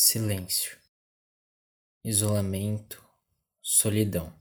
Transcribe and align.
silêncio, 0.00 0.78
isolamento, 2.04 3.04
solidão. 3.60 4.32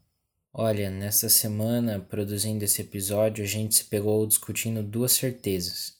Olha, 0.53 0.91
nessa 0.91 1.29
semana, 1.29 1.99
produzindo 1.99 2.63
esse 2.63 2.83
episódio, 2.83 3.43
a 3.43 3.47
gente 3.47 3.73
se 3.73 3.85
pegou 3.85 4.27
discutindo 4.27 4.83
duas 4.83 5.13
certezas. 5.13 5.97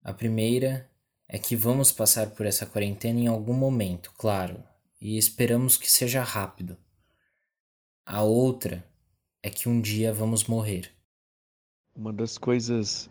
A 0.00 0.14
primeira 0.14 0.88
é 1.26 1.40
que 1.40 1.56
vamos 1.56 1.90
passar 1.90 2.30
por 2.30 2.46
essa 2.46 2.64
quarentena 2.64 3.18
em 3.18 3.26
algum 3.26 3.52
momento, 3.52 4.12
claro, 4.16 4.62
e 5.00 5.18
esperamos 5.18 5.76
que 5.76 5.90
seja 5.90 6.22
rápido. 6.22 6.78
A 8.06 8.22
outra 8.22 8.88
é 9.42 9.50
que 9.50 9.68
um 9.68 9.80
dia 9.80 10.12
vamos 10.12 10.44
morrer. 10.44 10.88
Uma 11.96 12.12
das 12.12 12.38
coisas 12.38 13.10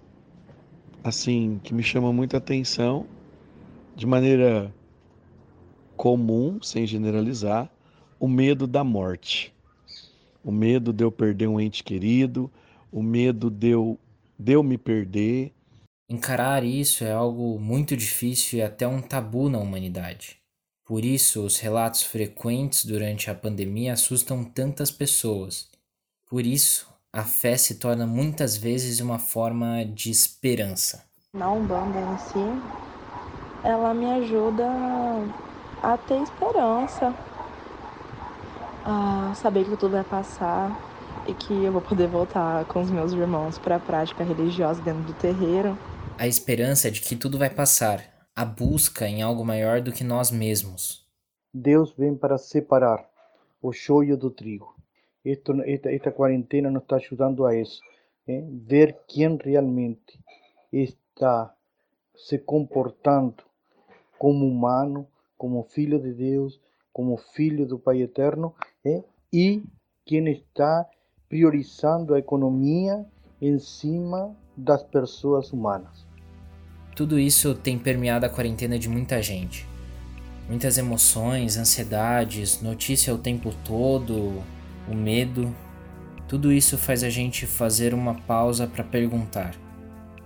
assim 1.03 1.59
que 1.61 1.73
me 1.73 1.83
chama 1.83 2.13
muita 2.13 2.37
atenção, 2.37 3.05
de 3.97 4.07
maneira 4.07 4.73
comum, 6.01 6.59
sem 6.61 6.87
generalizar, 6.87 7.69
o 8.19 8.27
medo 8.27 8.65
da 8.65 8.83
morte 8.83 9.53
o 10.43 10.51
medo 10.51 10.91
de 10.91 11.03
eu 11.03 11.11
perder 11.11 11.47
um 11.47 11.59
ente 11.59 11.83
querido, 11.83 12.51
o 12.91 13.01
medo 13.01 13.49
de 13.49 13.69
eu, 13.69 13.99
de 14.37 14.53
eu 14.53 14.63
me 14.63 14.77
perder. 14.77 15.53
Encarar 16.09 16.63
isso 16.63 17.03
é 17.03 17.11
algo 17.11 17.59
muito 17.59 17.95
difícil 17.95 18.59
e 18.59 18.61
até 18.61 18.87
um 18.87 19.01
tabu 19.01 19.49
na 19.49 19.59
humanidade. 19.59 20.37
Por 20.85 21.05
isso, 21.05 21.45
os 21.45 21.57
relatos 21.57 22.03
frequentes 22.03 22.83
durante 22.83 23.29
a 23.29 23.35
pandemia 23.35 23.93
assustam 23.93 24.43
tantas 24.43 24.91
pessoas. 24.91 25.69
Por 26.27 26.45
isso, 26.45 26.89
a 27.13 27.23
fé 27.23 27.55
se 27.55 27.75
torna 27.75 28.05
muitas 28.05 28.57
vezes 28.57 28.99
uma 28.99 29.19
forma 29.19 29.85
de 29.85 30.09
esperança. 30.09 31.05
Na 31.33 31.51
Umbanda 31.51 31.99
em 31.99 32.17
si, 32.17 33.63
ela 33.63 33.93
me 33.93 34.05
ajuda 34.05 34.65
a 35.81 35.97
ter 35.97 36.21
esperança, 36.21 37.13
a 38.85 39.33
saber 39.35 39.65
que 39.65 39.75
tudo 39.75 39.93
vai 39.93 40.03
passar 40.03 40.79
e 41.27 41.33
que 41.33 41.53
eu 41.63 41.71
vou 41.71 41.81
poder 41.81 42.07
voltar 42.07 42.65
com 42.65 42.81
os 42.81 42.91
meus 42.91 43.11
irmãos 43.13 43.57
para 43.57 43.77
a 43.77 43.79
prática 43.79 44.23
religiosa 44.23 44.81
dentro 44.81 45.01
do 45.03 45.13
terreiro. 45.13 45.77
A 46.17 46.27
esperança 46.27 46.91
de 46.91 47.01
que 47.01 47.15
tudo 47.15 47.37
vai 47.37 47.49
passar, 47.49 48.03
a 48.35 48.45
busca 48.45 49.07
em 49.07 49.21
algo 49.21 49.43
maior 49.43 49.81
do 49.81 49.91
que 49.91 50.03
nós 50.03 50.29
mesmos. 50.29 51.05
Deus 51.53 51.93
vem 51.97 52.15
para 52.15 52.37
separar 52.37 53.09
o 53.61 53.73
joio 53.73 54.15
do 54.15 54.29
trigo. 54.29 54.75
Esto, 55.23 55.61
esta, 55.63 55.91
esta 55.91 56.11
quarentena 56.11 56.71
nos 56.71 56.83
está 56.83 56.95
ajudando 56.95 57.45
a 57.45 57.55
isso. 57.55 57.81
¿eh? 58.27 58.43
Ver 58.49 58.97
quem 59.07 59.37
realmente 59.37 60.19
está 60.71 61.53
se 62.15 62.37
comportando 62.37 63.43
como 64.17 64.47
humano, 64.47 65.07
como 65.41 65.63
filho 65.63 65.99
de 65.99 66.13
Deus, 66.13 66.61
como 66.93 67.17
filho 67.17 67.65
do 67.65 67.79
Pai 67.79 68.03
Eterno 68.03 68.53
¿eh? 68.85 69.01
y 69.33 69.63
quien 70.05 70.27
está 70.27 70.87
priorizando 71.27 72.13
a 72.13 72.19
economia 72.19 73.03
em 73.41 73.57
cima 73.57 74.37
das 74.55 74.83
pessoas 74.83 75.51
humanas. 75.51 76.05
Tudo 76.95 77.17
isso 77.17 77.55
tem 77.55 77.79
permeado 77.79 78.23
a 78.23 78.29
quarentena 78.29 78.77
de 78.77 78.87
muita 78.87 79.19
gente. 79.19 79.67
Muitas 80.47 80.77
emoções, 80.77 81.57
ansiedades, 81.57 82.61
notícia 82.61 83.11
o 83.11 83.17
tempo 83.17 83.51
todo, 83.65 84.43
o 84.87 84.93
medo. 84.93 85.51
Tudo 86.27 86.51
isso 86.51 86.77
faz 86.77 87.03
a 87.03 87.09
gente 87.09 87.47
fazer 87.47 87.95
uma 87.95 88.13
pausa 88.13 88.67
para 88.67 88.83
perguntar: 88.83 89.55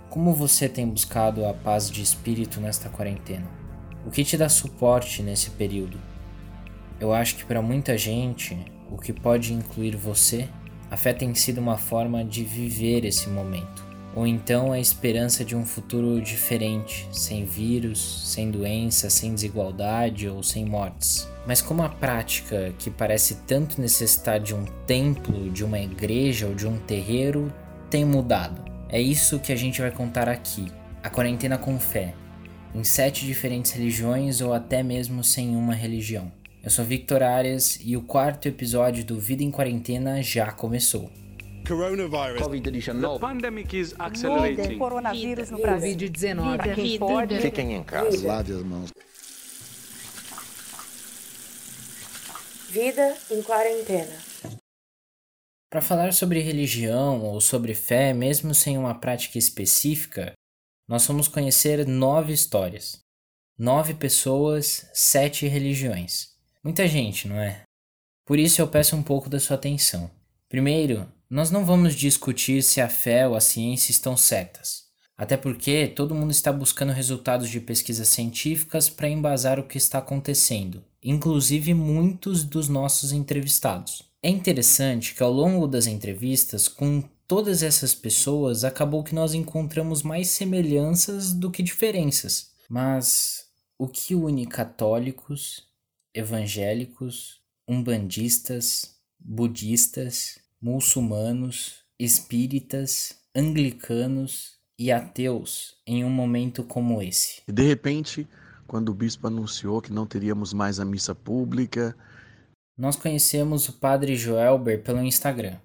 como 0.09 0.33
você 0.33 0.67
tem 0.67 0.85
buscado 0.85 1.45
a 1.45 1.53
paz 1.53 1.89
de 1.89 2.01
espírito 2.01 2.59
nesta 2.59 2.89
quarentena? 2.89 3.64
O 4.05 4.11
que 4.11 4.23
te 4.23 4.37
dá 4.37 4.47
suporte 4.47 5.23
nesse 5.23 5.49
período? 5.49 5.97
Eu 6.99 7.11
acho 7.11 7.37
que 7.37 7.43
para 7.43 7.59
muita 7.59 7.97
gente, 7.97 8.55
o 8.91 8.97
que 8.97 9.11
pode 9.11 9.51
incluir 9.51 9.95
você, 9.95 10.47
a 10.91 10.95
fé 10.95 11.11
tem 11.11 11.33
sido 11.33 11.59
uma 11.59 11.75
forma 11.75 12.23
de 12.23 12.43
viver 12.43 13.03
esse 13.03 13.27
momento. 13.27 13.83
Ou 14.15 14.27
então 14.27 14.71
a 14.71 14.79
esperança 14.79 15.43
de 15.43 15.55
um 15.55 15.65
futuro 15.65 16.21
diferente, 16.21 17.07
sem 17.11 17.45
vírus, 17.45 18.31
sem 18.31 18.51
doença, 18.51 19.09
sem 19.09 19.33
desigualdade 19.33 20.29
ou 20.29 20.43
sem 20.43 20.63
mortes. 20.63 21.27
Mas 21.47 21.59
como 21.59 21.81
a 21.81 21.89
prática, 21.89 22.75
que 22.77 22.91
parece 22.91 23.37
tanto 23.47 23.81
necessitar 23.81 24.39
de 24.39 24.53
um 24.53 24.65
templo, 24.85 25.49
de 25.49 25.65
uma 25.65 25.79
igreja 25.79 26.45
ou 26.45 26.53
de 26.53 26.67
um 26.67 26.77
terreiro, 26.77 27.51
tem 27.89 28.05
mudado. 28.05 28.63
É 28.87 29.01
isso 29.01 29.39
que 29.39 29.51
a 29.51 29.55
gente 29.55 29.81
vai 29.81 29.89
contar 29.89 30.29
aqui. 30.29 30.71
A 31.03 31.09
quarentena 31.09 31.57
com 31.57 31.79
fé, 31.79 32.13
em 32.75 32.83
sete 32.83 33.25
diferentes 33.25 33.71
religiões 33.71 34.41
ou 34.41 34.53
até 34.53 34.83
mesmo 34.83 35.23
sem 35.23 35.55
uma 35.55 35.73
religião. 35.73 36.29
Eu 36.61 36.69
sou 36.69 36.83
Victor 36.83 37.23
Arias 37.23 37.79
e 37.81 37.95
o 37.95 38.01
quarto 38.01 38.49
episódio 38.49 39.05
do 39.05 39.17
Vida 39.17 39.43
em 39.43 39.49
Quarentena 39.49 40.21
já 40.21 40.51
começou. 40.51 41.09
Coronavirus. 41.65 42.41
COVID-19. 42.41 43.19
pandemic 43.19 43.79
is 43.79 43.95
accelerating. 43.97 44.77
Coronavírus 44.77 45.49
no 45.51 45.59
Brasil. 45.59 45.95
Covid-19. 45.95 46.57
Para 46.57 46.75
quem 46.75 46.99
pode. 46.99 47.39
Fiquem 47.39 47.73
em 47.75 47.83
casa. 47.83 48.27
Lave 48.27 48.53
as 48.53 48.63
mãos. 48.63 48.91
Vida 52.69 53.15
em 53.31 53.41
quarentena. 53.41 54.17
Para 55.71 55.81
falar 55.81 56.11
sobre 56.11 56.39
religião 56.39 57.21
ou 57.21 57.39
sobre 57.39 57.73
fé, 57.73 58.13
mesmo 58.13 58.53
sem 58.53 58.77
uma 58.77 58.93
prática 58.93 59.37
específica, 59.37 60.33
nós 60.87 61.05
vamos 61.07 61.27
conhecer 61.27 61.87
nove 61.87 62.31
histórias. 62.31 62.99
Nove 63.57 63.93
pessoas, 63.93 64.87
sete 64.93 65.47
religiões. 65.47 66.29
Muita 66.63 66.87
gente, 66.87 67.27
não 67.27 67.39
é? 67.39 67.63
Por 68.25 68.37
isso 68.37 68.61
eu 68.61 68.67
peço 68.67 68.95
um 68.95 69.01
pouco 69.01 69.29
da 69.29 69.39
sua 69.39 69.55
atenção. 69.55 70.11
Primeiro, 70.49 71.07
nós 71.29 71.49
não 71.49 71.65
vamos 71.65 71.95
discutir 71.95 72.61
se 72.61 72.81
a 72.81 72.87
fé 72.87 73.27
ou 73.27 73.35
a 73.35 73.41
ciência 73.41 73.91
estão 73.91 74.15
certas. 74.15 74.83
Até 75.17 75.37
porque 75.37 75.87
todo 75.87 76.13
mundo 76.13 76.31
está 76.31 76.51
buscando 76.51 76.91
resultados 76.91 77.49
de 77.49 77.59
pesquisas 77.59 78.09
científicas 78.09 78.89
para 78.89 79.09
embasar 79.09 79.59
o 79.59 79.63
que 79.63 79.77
está 79.77 79.99
acontecendo, 79.99 80.83
inclusive 81.01 81.73
muitos 81.73 82.43
dos 82.43 82.67
nossos 82.67 83.11
entrevistados. 83.11 84.03
É 84.21 84.29
interessante 84.29 85.15
que 85.15 85.23
ao 85.23 85.31
longo 85.31 85.67
das 85.67 85.87
entrevistas 85.87 86.67
com 86.67 87.03
todas 87.27 87.63
essas 87.63 87.93
pessoas 87.93 88.63
acabou 88.63 89.03
que 89.03 89.15
nós 89.15 89.33
encontramos 89.33 90.03
mais 90.03 90.29
semelhanças 90.29 91.33
do 91.33 91.51
que 91.51 91.63
diferenças. 91.63 92.51
Mas 92.69 93.45
o 93.77 93.87
que 93.87 94.15
une 94.15 94.45
católicos, 94.45 95.67
evangélicos, 96.13 97.41
umbandistas, 97.67 98.95
budistas, 99.19 100.39
muçulmanos, 100.61 101.83
espíritas, 101.99 103.17
anglicanos 103.35 104.55
e 104.77 104.91
ateus 104.91 105.75
em 105.85 106.03
um 106.03 106.09
momento 106.09 106.63
como 106.63 107.01
esse. 107.01 107.41
E 107.47 107.51
de 107.51 107.63
repente, 107.63 108.27
quando 108.67 108.89
o 108.89 108.93
bispo 108.93 109.27
anunciou 109.27 109.81
que 109.81 109.91
não 109.91 110.05
teríamos 110.05 110.53
mais 110.53 110.79
a 110.79 110.85
missa 110.85 111.13
pública, 111.13 111.95
nós 112.77 112.95
conhecemos 112.95 113.69
o 113.69 113.73
padre 113.73 114.15
Joelber 114.15 114.83
pelo 114.83 115.01
Instagram. 115.01 115.57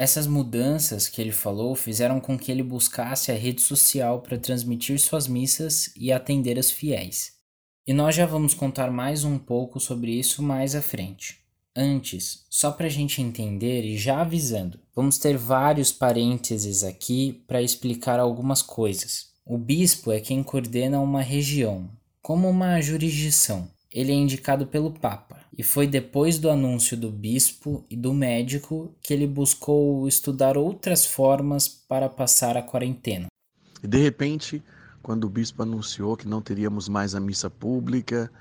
Essas 0.00 0.26
mudanças 0.26 1.10
que 1.10 1.20
ele 1.20 1.30
falou 1.30 1.74
fizeram 1.74 2.20
com 2.20 2.38
que 2.38 2.50
ele 2.50 2.62
buscasse 2.62 3.30
a 3.30 3.34
rede 3.34 3.60
social 3.60 4.22
para 4.22 4.38
transmitir 4.38 4.98
suas 4.98 5.28
missas 5.28 5.92
e 5.94 6.10
atender 6.10 6.56
os 6.56 6.70
fiéis. 6.70 7.32
E 7.86 7.92
nós 7.92 8.14
já 8.14 8.24
vamos 8.24 8.54
contar 8.54 8.90
mais 8.90 9.24
um 9.24 9.36
pouco 9.36 9.78
sobre 9.78 10.18
isso 10.18 10.42
mais 10.42 10.74
à 10.74 10.80
frente. 10.80 11.40
Antes, 11.76 12.46
só 12.48 12.72
para 12.72 12.86
a 12.86 12.88
gente 12.88 13.20
entender 13.20 13.84
e 13.84 13.98
já 13.98 14.22
avisando, 14.22 14.80
vamos 14.96 15.18
ter 15.18 15.36
vários 15.36 15.92
parênteses 15.92 16.82
aqui 16.82 17.44
para 17.46 17.60
explicar 17.60 18.18
algumas 18.18 18.62
coisas. 18.62 19.26
O 19.44 19.58
bispo 19.58 20.10
é 20.12 20.18
quem 20.18 20.42
coordena 20.42 20.98
uma 20.98 21.20
região, 21.20 21.90
como 22.22 22.48
uma 22.48 22.80
jurisdição. 22.80 23.68
Ele 23.92 24.12
é 24.12 24.14
indicado 24.14 24.66
pelo 24.66 24.92
Papa, 24.92 25.39
e 25.60 25.62
foi 25.62 25.86
depois 25.86 26.38
do 26.38 26.48
anúncio 26.48 26.96
do 26.96 27.10
bispo 27.10 27.84
e 27.90 27.94
do 27.94 28.14
médico 28.14 28.94
que 29.02 29.12
ele 29.12 29.26
buscou 29.26 30.08
estudar 30.08 30.56
outras 30.56 31.04
formas 31.04 31.68
para 31.68 32.08
passar 32.08 32.56
a 32.56 32.62
quarentena. 32.62 33.26
E 33.82 33.86
de 33.86 33.98
repente, 33.98 34.64
quando 35.02 35.24
o 35.24 35.28
bispo 35.28 35.62
anunciou 35.62 36.16
que 36.16 36.26
não 36.26 36.40
teríamos 36.40 36.88
mais 36.88 37.14
a 37.14 37.20
missa 37.20 37.50
pública, 37.50 38.32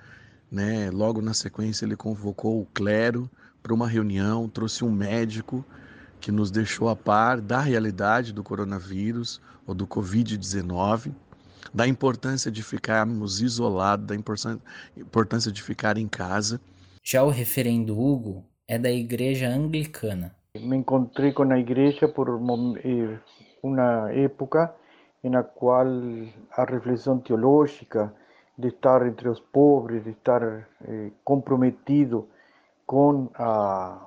né? 0.49 0.89
Logo 0.91 1.21
na 1.21 1.33
sequência 1.33 1.83
ele 1.83 1.97
convocou 1.97 2.61
o 2.61 2.65
clero 2.67 3.29
para 3.61 3.73
uma 3.73 3.85
reunião, 3.85 4.47
trouxe 4.47 4.85
um 4.85 4.91
médico 4.91 5.65
que 6.21 6.31
nos 6.31 6.49
deixou 6.49 6.87
a 6.87 6.95
par 6.95 7.41
da 7.41 7.59
realidade 7.59 8.31
do 8.31 8.45
coronavírus 8.45 9.41
ou 9.67 9.75
do 9.75 9.85
COVID-19, 9.85 11.11
da 11.73 11.85
importância 11.85 12.49
de 12.49 12.63
ficarmos 12.63 13.41
isolados, 13.41 14.07
da 14.07 14.15
importância 14.15 15.51
de 15.51 15.61
ficar 15.61 15.97
em 15.97 16.07
casa. 16.07 16.61
Já 17.03 17.23
o 17.23 17.29
referendo 17.29 17.99
Hugo 17.99 18.43
é 18.67 18.77
da 18.77 18.91
igreja 18.91 19.47
anglicana. 19.47 20.35
Me 20.55 20.77
encontrei 20.77 21.31
com 21.31 21.43
a 21.43 21.59
igreja 21.59 22.07
por 22.07 22.29
uma 22.29 24.11
época 24.11 24.73
na 25.23 25.43
qual 25.43 25.87
a 26.55 26.63
reflexão 26.63 27.19
teológica 27.19 28.13
de 28.57 28.67
estar 28.67 29.05
entre 29.07 29.29
os 29.29 29.39
pobres, 29.39 30.03
de 30.03 30.11
estar 30.11 30.43
eh, 30.43 31.11
comprometido 31.23 32.27
com 32.85 33.29
a, 33.35 34.05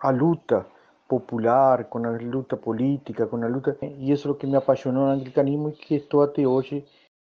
a 0.00 0.10
luta 0.10 0.66
popular, 1.08 1.84
com 1.84 1.98
a 2.04 2.10
luta 2.10 2.56
política, 2.56 3.26
com 3.26 3.36
a 3.36 3.46
luta. 3.46 3.76
E 3.80 4.10
isso 4.10 4.28
é 4.28 4.30
o 4.30 4.34
que 4.34 4.46
me 4.46 4.56
apaixonou 4.56 5.06
no 5.06 5.12
anglicanismo 5.12 5.68
e 5.68 5.72
que 5.72 5.94
estou 5.94 6.22
até 6.22 6.46
hoje. 6.46 6.84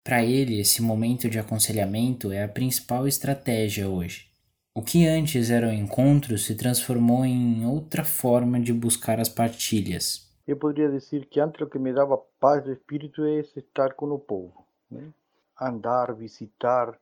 Para 0.05 0.25
ele, 0.25 0.61
esse 0.61 0.81
momento 0.81 1.29
de 1.29 1.39
aconselhamento 1.39 2.33
é 2.33 2.43
a 2.43 2.49
principal 2.49 3.07
estratégia 3.07 3.89
hoje. 3.89 4.32
O 4.75 4.81
que 4.83 5.07
antes 5.07 5.51
era 5.51 5.69
o 5.69 5.73
encontro 5.73 6.39
se 6.39 6.57
transformou 6.57 7.27
em 7.27 7.67
outra 7.67 8.05
forma 8.05 8.59
de 8.59 8.73
buscar 8.73 9.21
as 9.21 9.29
partilhas. 9.29 10.33
Eu 10.47 10.57
poderia 10.57 10.91
dizer 10.91 11.27
que 11.27 11.39
antes 11.41 11.61
o 11.61 11.67
que 11.67 11.79
me 11.79 11.93
dava 11.93 12.17
paz 12.41 12.65
de 12.65 12.73
espírito 12.73 13.23
é 13.23 13.41
estar 13.41 13.93
com 13.93 14.07
o 14.11 14.19
povo, 14.19 14.67
né? 14.91 15.13
andar, 15.61 16.15
visitar, 16.15 16.99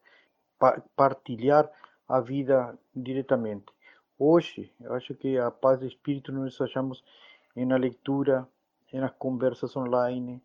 partilhar 0.96 1.70
a 2.08 2.20
vida 2.20 2.76
diretamente. 2.94 3.66
Hoje, 4.18 4.72
eu 4.80 4.92
acho 4.94 5.14
que 5.14 5.38
a 5.38 5.52
paz 5.52 5.78
de 5.78 5.86
espírito 5.86 6.32
nós 6.32 6.60
achamos 6.60 7.04
na 7.54 7.76
leitura, 7.76 8.48
nas 8.92 9.12
conversas 9.12 9.76
online. 9.76 10.42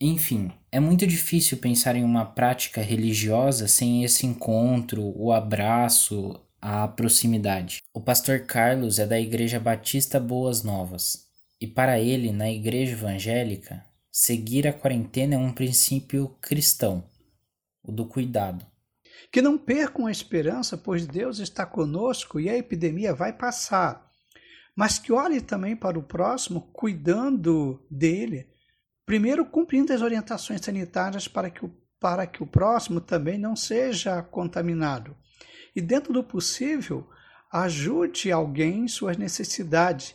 Enfim, 0.00 0.52
é 0.70 0.80
muito 0.80 1.06
difícil 1.06 1.58
pensar 1.58 1.94
em 1.94 2.02
uma 2.02 2.24
prática 2.24 2.80
religiosa 2.80 3.68
sem 3.68 4.02
esse 4.02 4.26
encontro, 4.26 5.12
o 5.16 5.32
abraço, 5.32 6.40
a 6.60 6.86
proximidade. 6.88 7.78
O 7.94 8.00
pastor 8.00 8.40
Carlos 8.40 8.98
é 8.98 9.06
da 9.06 9.18
Igreja 9.18 9.58
Batista 9.60 10.18
Boas 10.18 10.62
Novas, 10.62 11.28
e 11.60 11.66
para 11.66 11.98
ele, 11.98 12.32
na 12.32 12.50
Igreja 12.50 12.92
Evangélica, 12.92 13.84
seguir 14.10 14.66
a 14.66 14.72
quarentena 14.72 15.36
é 15.36 15.38
um 15.38 15.52
princípio 15.52 16.36
cristão, 16.40 17.04
o 17.82 17.92
do 17.92 18.06
cuidado. 18.06 18.66
Que 19.30 19.40
não 19.40 19.56
percam 19.56 20.06
a 20.06 20.10
esperança, 20.10 20.76
pois 20.76 21.06
Deus 21.06 21.38
está 21.38 21.64
conosco 21.64 22.38
e 22.38 22.48
a 22.48 22.56
epidemia 22.56 23.14
vai 23.14 23.32
passar. 23.32 24.10
Mas 24.74 24.98
que 24.98 25.12
olhem 25.12 25.40
também 25.40 25.76
para 25.76 25.98
o 25.98 26.02
próximo, 26.02 26.62
cuidando 26.72 27.84
dele, 27.90 28.51
primeiro 29.12 29.44
cumprindo 29.44 29.92
as 29.92 30.00
orientações 30.00 30.62
sanitárias 30.62 31.28
para 31.28 31.50
que 31.50 31.62
o, 31.62 31.70
para 32.00 32.26
que 32.26 32.42
o 32.42 32.46
próximo 32.46 32.98
também 32.98 33.36
não 33.36 33.54
seja 33.54 34.22
contaminado. 34.22 35.14
E 35.76 35.82
dentro 35.82 36.14
do 36.14 36.24
possível, 36.24 37.06
ajude 37.52 38.32
alguém 38.32 38.84
em 38.84 38.88
suas 38.88 39.18
necessidades. 39.18 40.14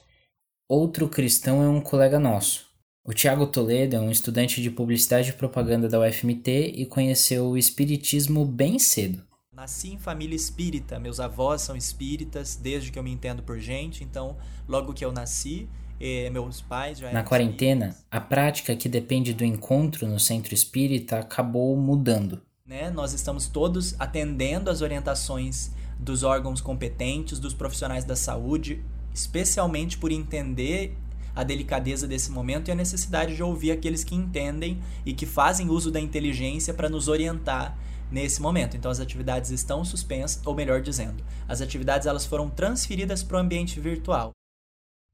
Outro 0.68 1.08
cristão 1.08 1.62
é 1.62 1.70
um 1.70 1.80
colega 1.80 2.20
nosso. 2.20 2.66
O 3.06 3.14
Tiago 3.14 3.46
Toledo 3.46 3.96
é 3.96 4.00
um 4.00 4.10
estudante 4.10 4.64
de 4.64 4.72
publicidade 4.72 5.30
e 5.30 5.34
propaganda 5.34 5.88
da 5.88 6.00
UFMT 6.00 6.74
e 6.76 6.84
conheceu 6.88 7.50
o 7.50 7.56
espiritismo 7.56 8.44
bem 8.48 8.80
cedo. 8.80 9.22
Nasci 9.54 9.94
em 9.94 10.00
família 10.00 10.36
espírita, 10.36 11.00
meus 11.00 11.20
avós 11.20 11.62
são 11.62 11.76
espíritas 11.76 12.56
desde 12.56 12.92
que 12.92 12.98
eu 12.98 13.04
me 13.04 13.12
entendo 13.12 13.44
por 13.44 13.60
gente, 13.60 14.04
então 14.04 14.38
logo 14.68 14.92
que 14.92 15.06
eu 15.06 15.12
nasci, 15.12 15.70
eh, 16.00 16.30
meus 16.30 16.62
pais 16.62 17.00
já 17.00 17.12
Na 17.12 17.24
quarentena, 17.24 17.96
a 18.10 18.20
prática 18.20 18.76
que 18.76 18.88
depende 18.88 19.34
do 19.34 19.44
encontro 19.44 20.08
no 20.08 20.20
centro 20.20 20.54
espírita 20.54 21.20
acabou 21.20 21.76
mudando. 21.76 22.42
Né? 22.66 22.90
Nós 22.90 23.14
estamos 23.14 23.48
todos 23.48 23.96
atendendo 24.00 24.70
as 24.70 24.82
orientações 24.82 25.72
dos 26.00 26.24
órgãos 26.24 26.62
competentes, 26.62 27.40
dos 27.40 27.54
profissionais 27.54 28.04
da 28.04 28.16
saúde, 28.16 28.84
especialmente 29.14 29.98
por 29.98 30.12
entender 30.12 30.96
a 31.36 31.44
delicadeza 31.44 32.08
desse 32.08 32.32
momento 32.32 32.68
e 32.68 32.72
a 32.72 32.76
necessidade 32.76 33.36
de 33.36 33.44
ouvir 33.44 33.72
aqueles 33.72 34.04
que 34.04 34.16
entendem 34.16 34.82
e 35.06 35.14
que 35.14 35.26
fazem 35.26 35.70
uso 35.70 35.92
da 35.92 36.00
inteligência 36.00 36.74
para 36.74 36.90
nos 36.90 37.08
orientar 37.08 37.78
nesse 38.12 38.42
momento. 38.42 38.76
Então 38.76 38.90
as 38.90 39.00
atividades 39.00 39.52
estão 39.52 39.86
suspensas, 39.86 40.42
ou 40.46 40.56
melhor 40.56 40.82
dizendo, 40.82 41.24
as 41.48 41.62
atividades 41.62 42.08
elas 42.08 42.26
foram 42.26 42.50
transferidas 42.50 43.24
para 43.24 43.38
o 43.38 43.40
ambiente 43.40 43.80
virtual. 43.80 44.32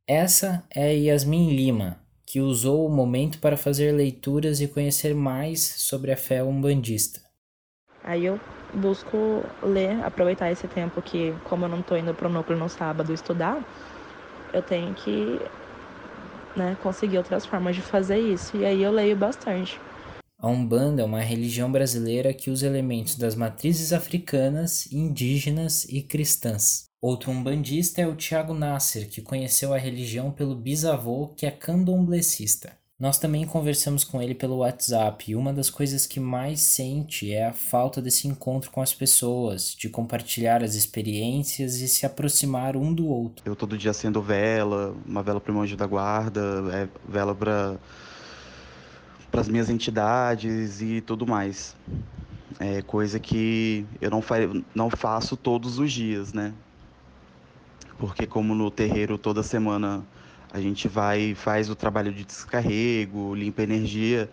Essa 0.08 0.66
é 0.70 0.94
Yasmin 0.94 1.56
Lima, 1.56 1.98
que 2.26 2.42
usou 2.42 2.86
o 2.86 2.90
momento 2.90 3.40
para 3.40 3.56
fazer 3.56 3.94
leituras 3.94 4.60
e 4.60 4.68
conhecer 4.68 5.16
mais 5.16 5.62
sobre 5.62 6.12
a 6.12 6.18
fé 6.18 6.44
umbandista. 6.44 7.22
Aí 8.04 8.26
eu 8.26 8.38
busco 8.74 9.18
ler, 9.64 10.04
aproveitar 10.04 10.52
esse 10.52 10.68
tempo 10.68 11.02
que, 11.02 11.34
como 11.46 11.64
eu 11.64 11.70
não 11.70 11.80
estou 11.80 11.98
indo 11.98 12.14
para 12.14 12.28
o 12.28 12.32
núcleo 12.32 12.60
no 12.60 12.68
sábado 12.68 13.14
estudar, 13.14 13.66
eu 14.52 14.62
tenho 14.62 14.94
que 14.94 15.40
né, 16.54 16.76
conseguir 16.84 17.18
outras 17.18 17.46
formas 17.46 17.74
de 17.74 17.82
fazer 17.82 18.20
isso. 18.20 18.58
E 18.58 18.66
aí 18.66 18.84
eu 18.84 18.92
leio 18.92 19.16
bastante. 19.16 19.80
A 20.38 20.50
Umbanda 20.50 21.02
é 21.02 21.06
uma 21.06 21.22
religião 21.22 21.72
brasileira 21.72 22.34
que 22.34 22.50
usa 22.52 22.68
elementos 22.68 23.16
das 23.16 23.36
matrizes 23.36 23.94
africanas, 23.94 24.92
indígenas 24.92 25.86
e 25.86 26.02
cristãs. 26.02 26.92
Outro 27.04 27.32
umbandista 27.32 28.02
é 28.02 28.08
o 28.08 28.16
Tiago 28.16 28.54
Nasser, 28.54 29.10
que 29.10 29.22
conheceu 29.22 29.74
a 29.74 29.78
religião 29.78 30.32
pelo 30.32 30.56
bisavô, 30.56 31.34
que 31.36 31.46
é 31.46 31.52
candomblessista. 31.52 32.78
Nós 32.98 33.20
também 33.20 33.46
conversamos 33.46 34.06
com 34.06 34.22
ele 34.22 34.34
pelo 34.34 34.60
WhatsApp 34.60 35.30
e 35.30 35.36
uma 35.36 35.52
das 35.52 35.70
coisas 35.70 36.06
que 36.08 36.18
mais 36.18 36.62
sente 36.62 37.34
é 37.34 37.48
a 37.48 37.52
falta 37.52 38.02
desse 38.02 38.26
encontro 38.26 38.72
com 38.72 38.82
as 38.82 38.94
pessoas, 38.94 39.76
de 39.78 39.90
compartilhar 39.90 40.64
as 40.64 40.76
experiências 40.76 41.82
e 41.82 41.90
se 41.90 42.06
aproximar 42.06 42.78
um 42.78 42.94
do 42.94 43.06
outro. 43.06 43.44
Eu 43.46 43.54
todo 43.54 43.78
dia 43.78 43.92
acendo 43.92 44.22
vela, 44.22 44.96
uma 45.06 45.22
vela 45.22 45.42
para 45.42 45.52
o 45.52 45.56
meu 45.56 45.64
anjo 45.64 45.76
da 45.76 45.86
guarda, 45.86 46.42
é, 46.72 46.88
vela 47.06 47.36
para 47.36 47.78
para 49.30 49.42
as 49.42 49.50
minhas 49.50 49.70
entidades 49.70 50.80
e 50.80 51.02
tudo 51.02 51.28
mais. 51.28 51.76
É 52.62 52.82
coisa 52.82 53.20
que 53.20 53.86
eu 54.00 54.10
não, 54.10 54.22
fa 54.22 54.38
não 54.74 54.90
faço 54.90 55.36
todos 55.36 55.80
os 55.80 55.92
dias, 55.92 56.32
né? 56.32 56.54
Porque 57.98 58.26
como 58.26 58.54
no 58.56 58.70
terreiro 58.72 59.18
toda 59.18 59.44
semana 59.44 60.04
a 60.52 60.60
gente 60.60 60.88
vai 60.88 61.34
faz 61.34 61.70
o 61.70 61.76
trabalho 61.76 62.14
de 62.14 62.24
descarrego, 62.24 63.34
limpa 63.34 63.64
energia, 63.64 64.30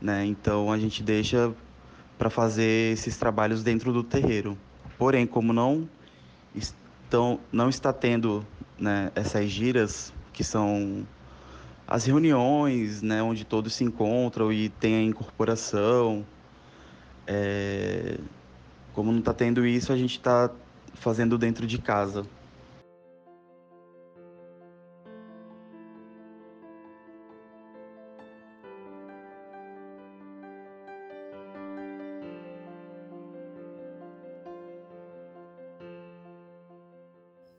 né? 0.00 0.24
Então 0.24 0.72
a 0.72 0.78
gente 0.78 1.02
deixa 1.02 1.52
para 2.18 2.30
fazer 2.30 2.92
esses 2.92 3.16
trabalhos 3.16 3.62
dentro 3.62 3.92
do 3.92 4.02
terreiro. 4.02 4.56
Porém, 4.96 5.26
como 5.26 5.52
não 5.52 5.88
estão 6.54 7.40
não 7.50 7.68
está 7.68 7.92
tendo, 7.92 8.46
né, 8.78 9.10
essas 9.14 9.50
giras 9.50 10.12
que 10.32 10.44
são 10.44 11.06
as 11.86 12.06
reuniões, 12.06 13.02
né, 13.02 13.22
onde 13.22 13.44
todos 13.44 13.74
se 13.74 13.84
encontram 13.84 14.52
e 14.52 14.68
tem 14.68 14.94
a 14.96 15.02
incorporação, 15.02 16.24
é... 17.26 18.18
como 18.94 19.12
não 19.12 19.18
está 19.18 19.34
tendo 19.34 19.66
isso, 19.66 19.92
a 19.92 19.96
gente 19.96 20.16
está 20.16 20.50
fazendo 20.94 21.36
dentro 21.36 21.66
de 21.66 21.78
casa. 21.78 22.24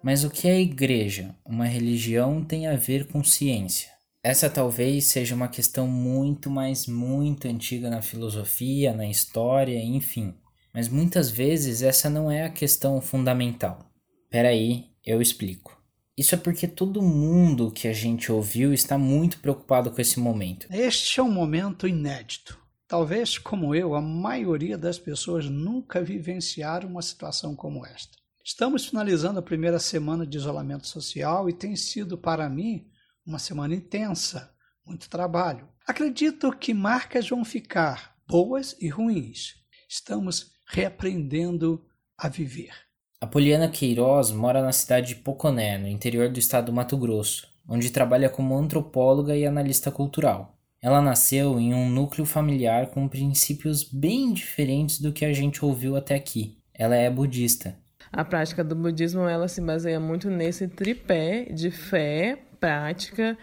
Mas 0.04 0.26
o 0.26 0.30
que 0.30 0.50
é 0.50 0.60
igreja, 0.60 1.34
uma 1.46 1.64
religião, 1.64 2.44
tem 2.44 2.68
a 2.68 2.76
ver 2.76 3.08
com 3.08 3.24
ciência? 3.24 3.90
Essa 4.22 4.50
talvez 4.50 5.06
seja 5.06 5.34
uma 5.34 5.48
questão 5.48 5.88
muito, 5.88 6.50
mas 6.50 6.88
muito 6.88 7.48
antiga 7.48 7.90
na 7.90 8.02
filosofia, 8.02 8.94
na 8.94 9.08
história, 9.08 9.82
enfim. 9.82 10.34
Mas 10.74 10.90
muitas 10.90 11.30
vezes 11.30 11.82
essa 11.82 12.10
não 12.10 12.30
é 12.30 12.44
a 12.44 12.50
questão 12.50 13.00
fundamental. 13.00 13.90
Peraí, 14.30 14.90
eu 15.06 15.22
explico. 15.22 15.82
Isso 16.18 16.36
é 16.36 16.38
porque 16.38 16.68
todo 16.68 17.02
mundo 17.02 17.72
que 17.72 17.88
a 17.88 17.94
gente 17.94 18.30
ouviu 18.30 18.74
está 18.74 18.98
muito 18.98 19.40
preocupado 19.40 19.90
com 19.90 20.02
esse 20.02 20.20
momento. 20.20 20.68
Este 20.70 21.22
é 21.22 21.24
um 21.24 21.32
momento 21.32 21.88
inédito. 21.88 22.60
Talvez, 22.90 23.38
como 23.38 23.74
eu, 23.74 23.96
a 23.96 24.02
maioria 24.02 24.78
das 24.78 25.00
pessoas 25.00 25.50
nunca 25.50 26.04
vivenciaram 26.04 26.90
uma 26.90 27.02
situação 27.02 27.56
como 27.56 27.86
esta. 27.86 28.23
Estamos 28.46 28.86
finalizando 28.86 29.40
a 29.40 29.42
primeira 29.42 29.80
semana 29.80 30.28
de 30.28 30.38
isolamento 30.38 30.86
social 30.86 31.48
e 31.48 31.54
tem 31.54 31.78
sido 31.78 32.18
para 32.18 32.50
mim 32.50 32.86
uma 33.26 33.40
semana 33.40 33.74
intensa, 33.74 34.52
muito 34.86 35.10
trabalho. 35.10 35.70
Acredito 35.88 36.52
que 36.52 36.74
marcas 36.74 37.30
vão 37.30 37.46
ficar 37.46 38.18
boas 38.28 38.76
e 38.82 38.90
ruins. 38.90 39.56
Estamos 39.88 40.52
reaprendendo 40.68 41.86
a 42.18 42.28
viver. 42.28 42.74
A 43.22 43.26
Poliana 43.26 43.70
Queiroz 43.70 44.30
mora 44.32 44.62
na 44.62 44.74
cidade 44.74 45.16
de 45.16 45.16
Poconé, 45.22 45.78
no 45.78 45.88
interior 45.88 46.28
do 46.28 46.38
estado 46.38 46.66
do 46.66 46.74
Mato 46.74 46.98
Grosso, 46.98 47.48
onde 47.66 47.92
trabalha 47.92 48.30
como 48.30 48.58
antropóloga 48.58 49.38
e 49.38 49.46
analista 49.46 49.90
cultural. 49.90 50.60
Ela 50.82 51.02
nasceu 51.02 51.58
em 51.58 51.74
um 51.74 51.90
núcleo 51.90 52.26
familiar 52.26 52.88
com 52.88 53.08
princípios 53.08 53.86
bem 53.86 54.34
diferentes 54.34 55.00
do 55.00 55.14
que 55.14 55.24
a 55.24 55.32
gente 55.32 55.64
ouviu 55.64 55.96
até 55.96 56.14
aqui. 56.14 56.58
Ela 56.74 56.98
é 56.98 57.10
budista 57.10 57.82
a 58.14 58.24
prática 58.24 58.64
do 58.64 58.76
budismo 58.76 59.22
ela 59.22 59.48
se 59.48 59.60
baseia 59.60 60.00
muito 60.00 60.30
nesse 60.30 60.68
tripé 60.68 61.46
de 61.46 61.72
fé, 61.72 62.38
prática 62.60 63.36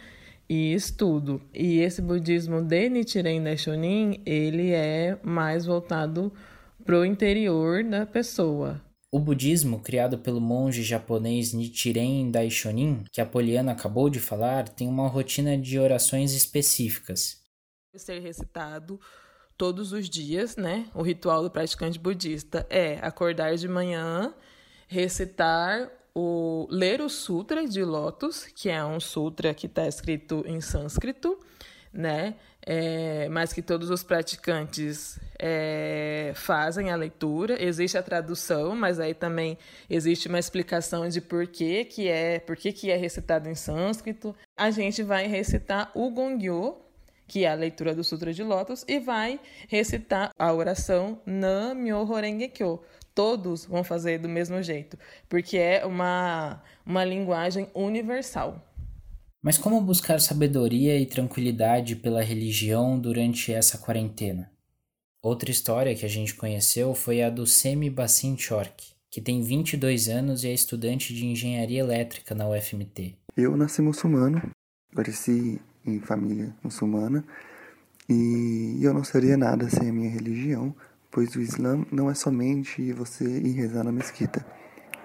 e 0.48 0.72
estudo. 0.72 1.42
E 1.52 1.80
esse 1.80 2.00
budismo 2.00 2.62
de 2.62 2.88
Nichiren 2.88 3.42
Daishonin, 3.42 4.22
ele 4.24 4.70
é 4.70 5.18
mais 5.24 5.66
voltado 5.66 6.32
para 6.84 7.00
o 7.00 7.04
interior 7.04 7.82
da 7.82 8.06
pessoa. 8.06 8.80
O 9.12 9.18
budismo, 9.18 9.80
criado 9.80 10.18
pelo 10.18 10.40
monge 10.40 10.84
japonês 10.84 11.52
Nichiren 11.52 12.30
Daishonin, 12.30 13.02
que 13.12 13.20
a 13.20 13.26
Poliana 13.26 13.72
acabou 13.72 14.08
de 14.08 14.20
falar, 14.20 14.68
tem 14.68 14.86
uma 14.86 15.08
rotina 15.08 15.58
de 15.58 15.80
orações 15.80 16.32
específicas. 16.32 17.40
Ser 17.96 18.20
recitado 18.20 19.00
todos 19.58 19.92
os 19.92 20.08
dias, 20.08 20.56
né? 20.56 20.88
O 20.94 21.02
ritual 21.02 21.42
do 21.42 21.50
praticante 21.50 21.98
budista 21.98 22.64
é 22.70 23.00
acordar 23.02 23.56
de 23.56 23.66
manhã, 23.66 24.32
recitar 24.90 25.88
o 26.12 26.66
ler 26.68 27.00
o 27.00 27.08
Sutra 27.08 27.66
de 27.66 27.84
Lotus, 27.84 28.44
que 28.44 28.68
é 28.68 28.84
um 28.84 28.98
sutra 28.98 29.54
que 29.54 29.66
está 29.66 29.86
escrito 29.86 30.42
em 30.44 30.60
sânscrito, 30.60 31.38
né? 31.92 32.34
É, 32.66 33.28
mas 33.28 33.52
que 33.52 33.62
todos 33.62 33.88
os 33.88 34.02
praticantes 34.02 35.18
é, 35.38 36.32
fazem 36.34 36.90
a 36.90 36.96
leitura. 36.96 37.62
Existe 37.62 37.96
a 37.96 38.02
tradução, 38.02 38.74
mas 38.74 38.98
aí 38.98 39.14
também 39.14 39.56
existe 39.88 40.28
uma 40.28 40.40
explicação 40.40 41.08
de 41.08 41.20
por 41.20 41.46
que, 41.46 41.84
que 41.84 42.08
é, 42.08 42.40
por 42.40 42.56
que, 42.56 42.72
que 42.72 42.90
é 42.90 42.96
recitado 42.96 43.48
em 43.48 43.54
sânscrito. 43.54 44.34
A 44.56 44.70
gente 44.72 45.04
vai 45.04 45.28
recitar 45.28 45.90
o 45.94 46.10
Gongyo, 46.10 46.76
que 47.28 47.44
é 47.44 47.48
a 47.52 47.54
leitura 47.54 47.94
do 47.94 48.02
Sutra 48.02 48.32
de 48.32 48.42
Lotus, 48.42 48.84
e 48.88 48.98
vai 48.98 49.38
recitar 49.68 50.32
a 50.36 50.52
oração 50.52 51.20
Nam-myoho 51.24 52.12
Renge-kyo, 52.14 52.80
todos 53.14 53.64
vão 53.64 53.84
fazer 53.84 54.18
do 54.18 54.28
mesmo 54.28 54.62
jeito, 54.62 54.98
porque 55.28 55.56
é 55.56 55.84
uma, 55.84 56.62
uma 56.84 57.04
linguagem 57.04 57.68
universal. 57.74 58.66
Mas 59.42 59.56
como 59.56 59.80
buscar 59.80 60.20
sabedoria 60.20 60.98
e 60.98 61.06
tranquilidade 61.06 61.96
pela 61.96 62.22
religião 62.22 62.98
durante 62.98 63.52
essa 63.52 63.78
quarentena? 63.78 64.50
Outra 65.22 65.50
história 65.50 65.94
que 65.94 66.04
a 66.04 66.08
gente 66.08 66.34
conheceu 66.34 66.94
foi 66.94 67.22
a 67.22 67.30
do 67.30 67.46
Semi 67.46 67.90
Bassin 67.90 68.36
Chork, 68.36 68.92
que 69.10 69.20
tem 69.20 69.42
22 69.42 70.08
anos 70.08 70.44
e 70.44 70.48
é 70.48 70.52
estudante 70.52 71.14
de 71.14 71.26
engenharia 71.26 71.80
elétrica 71.80 72.34
na 72.34 72.48
UFMT. 72.48 73.16
Eu 73.36 73.56
nasci 73.56 73.82
muçulmano, 73.82 74.40
cresci 74.94 75.60
em 75.86 76.00
família 76.00 76.54
muçulmana 76.62 77.24
e 78.08 78.78
eu 78.82 78.92
não 78.92 79.04
seria 79.04 79.36
nada 79.36 79.68
sem 79.68 79.88
a 79.88 79.92
minha 79.92 80.10
religião, 80.10 80.74
pois 81.10 81.34
o 81.34 81.40
Islã 81.40 81.84
não 81.90 82.10
é 82.10 82.14
somente 82.14 82.92
você 82.92 83.24
ir 83.24 83.52
rezar 83.52 83.84
na 83.84 83.92
mesquita. 83.92 84.44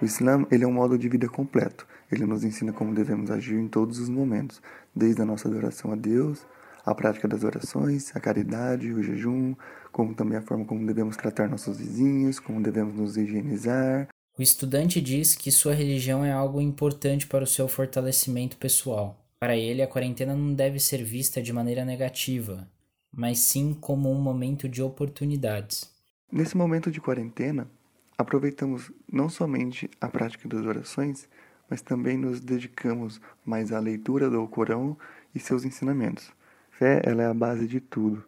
O 0.00 0.04
Islã 0.04 0.46
ele 0.50 0.64
é 0.64 0.66
um 0.66 0.72
modo 0.72 0.98
de 0.98 1.08
vida 1.08 1.28
completo. 1.28 1.86
Ele 2.10 2.24
nos 2.24 2.44
ensina 2.44 2.72
como 2.72 2.94
devemos 2.94 3.30
agir 3.30 3.58
em 3.58 3.66
todos 3.66 3.98
os 3.98 4.08
momentos, 4.08 4.60
desde 4.94 5.22
a 5.22 5.24
nossa 5.24 5.48
adoração 5.48 5.90
a 5.92 5.96
Deus, 5.96 6.46
a 6.84 6.94
prática 6.94 7.26
das 7.26 7.42
orações, 7.42 8.14
a 8.14 8.20
caridade, 8.20 8.92
o 8.92 9.02
jejum, 9.02 9.54
como 9.90 10.14
também 10.14 10.38
a 10.38 10.42
forma 10.42 10.64
como 10.64 10.86
devemos 10.86 11.16
tratar 11.16 11.48
nossos 11.48 11.78
vizinhos, 11.78 12.38
como 12.38 12.62
devemos 12.62 12.94
nos 12.94 13.16
higienizar. 13.16 14.08
O 14.38 14.42
estudante 14.42 15.00
diz 15.00 15.34
que 15.34 15.50
sua 15.50 15.74
religião 15.74 16.24
é 16.24 16.30
algo 16.30 16.60
importante 16.60 17.26
para 17.26 17.42
o 17.42 17.46
seu 17.46 17.66
fortalecimento 17.66 18.56
pessoal. 18.58 19.18
Para 19.40 19.56
ele, 19.56 19.82
a 19.82 19.88
quarentena 19.88 20.36
não 20.36 20.54
deve 20.54 20.78
ser 20.78 21.02
vista 21.02 21.42
de 21.42 21.52
maneira 21.52 21.84
negativa, 21.84 22.68
mas 23.10 23.38
sim 23.38 23.74
como 23.74 24.10
um 24.10 24.20
momento 24.20 24.68
de 24.68 24.82
oportunidades. 24.82 25.95
Nesse 26.30 26.56
momento 26.56 26.90
de 26.90 27.00
quarentena, 27.00 27.70
aproveitamos 28.18 28.90
não 29.10 29.28
somente 29.28 29.88
a 30.00 30.08
prática 30.08 30.48
das 30.48 30.66
orações, 30.66 31.28
mas 31.70 31.80
também 31.80 32.16
nos 32.16 32.40
dedicamos 32.40 33.20
mais 33.44 33.72
à 33.72 33.78
leitura 33.78 34.28
do 34.28 34.46
Corão 34.48 34.98
e 35.32 35.38
seus 35.38 35.64
ensinamentos. 35.64 36.32
Fé, 36.72 37.00
ela 37.04 37.22
é 37.22 37.26
a 37.26 37.34
base 37.34 37.68
de 37.68 37.80
tudo. 37.80 38.24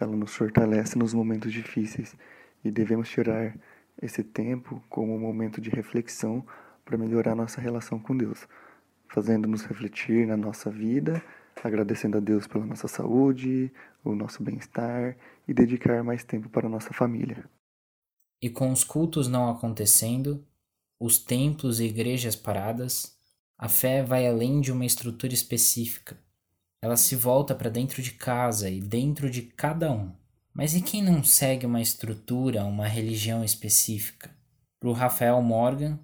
Ela 0.00 0.16
nos 0.16 0.34
fortalece 0.34 0.98
nos 0.98 1.12
momentos 1.12 1.52
difíceis 1.52 2.16
e 2.64 2.70
devemos 2.70 3.10
tirar 3.10 3.54
esse 4.00 4.24
tempo 4.24 4.82
como 4.88 5.14
um 5.14 5.20
momento 5.20 5.60
de 5.60 5.68
reflexão 5.68 6.44
para 6.86 6.96
melhorar 6.96 7.34
nossa 7.34 7.60
relação 7.60 7.98
com 7.98 8.16
Deus, 8.16 8.48
fazendo-nos 9.08 9.62
refletir 9.64 10.26
na 10.26 10.38
nossa 10.38 10.70
vida, 10.70 11.22
agradecendo 11.62 12.16
a 12.16 12.20
Deus 12.20 12.46
pela 12.46 12.66
nossa 12.66 12.88
saúde, 12.88 13.72
o 14.04 14.14
nosso 14.14 14.42
bem-estar 14.42 15.16
e 15.46 15.54
dedicar 15.54 16.02
mais 16.02 16.24
tempo 16.24 16.48
para 16.48 16.66
a 16.66 16.70
nossa 16.70 16.92
família. 16.92 17.44
E 18.40 18.50
com 18.50 18.70
os 18.72 18.82
cultos 18.84 19.28
não 19.28 19.48
acontecendo, 19.48 20.44
os 20.98 21.18
templos 21.18 21.80
e 21.80 21.84
igrejas 21.84 22.34
paradas, 22.34 23.16
a 23.56 23.68
fé 23.68 24.02
vai 24.02 24.26
além 24.26 24.60
de 24.60 24.72
uma 24.72 24.84
estrutura 24.84 25.32
específica. 25.32 26.18
Ela 26.80 26.96
se 26.96 27.14
volta 27.14 27.54
para 27.54 27.70
dentro 27.70 28.02
de 28.02 28.12
casa 28.12 28.68
e 28.68 28.80
dentro 28.80 29.30
de 29.30 29.42
cada 29.42 29.92
um. 29.92 30.12
Mas 30.52 30.74
e 30.74 30.82
quem 30.82 31.02
não 31.02 31.22
segue 31.22 31.64
uma 31.64 31.80
estrutura, 31.80 32.64
uma 32.64 32.86
religião 32.86 33.44
específica? 33.44 34.30
Para 34.80 34.88
o 34.88 34.92
Rafael 34.92 35.40
Morgan, 35.40 35.98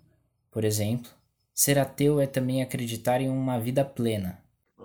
por 0.50 0.64
exemplo, 0.64 1.11
ser 1.52 1.78
ateu 1.78 2.21
é 2.21 2.26
também 2.26 2.62
acreditar 2.62 3.21
em 3.21 3.28
uma 3.28 3.59
vida 3.59 3.85
plena, 3.85 4.40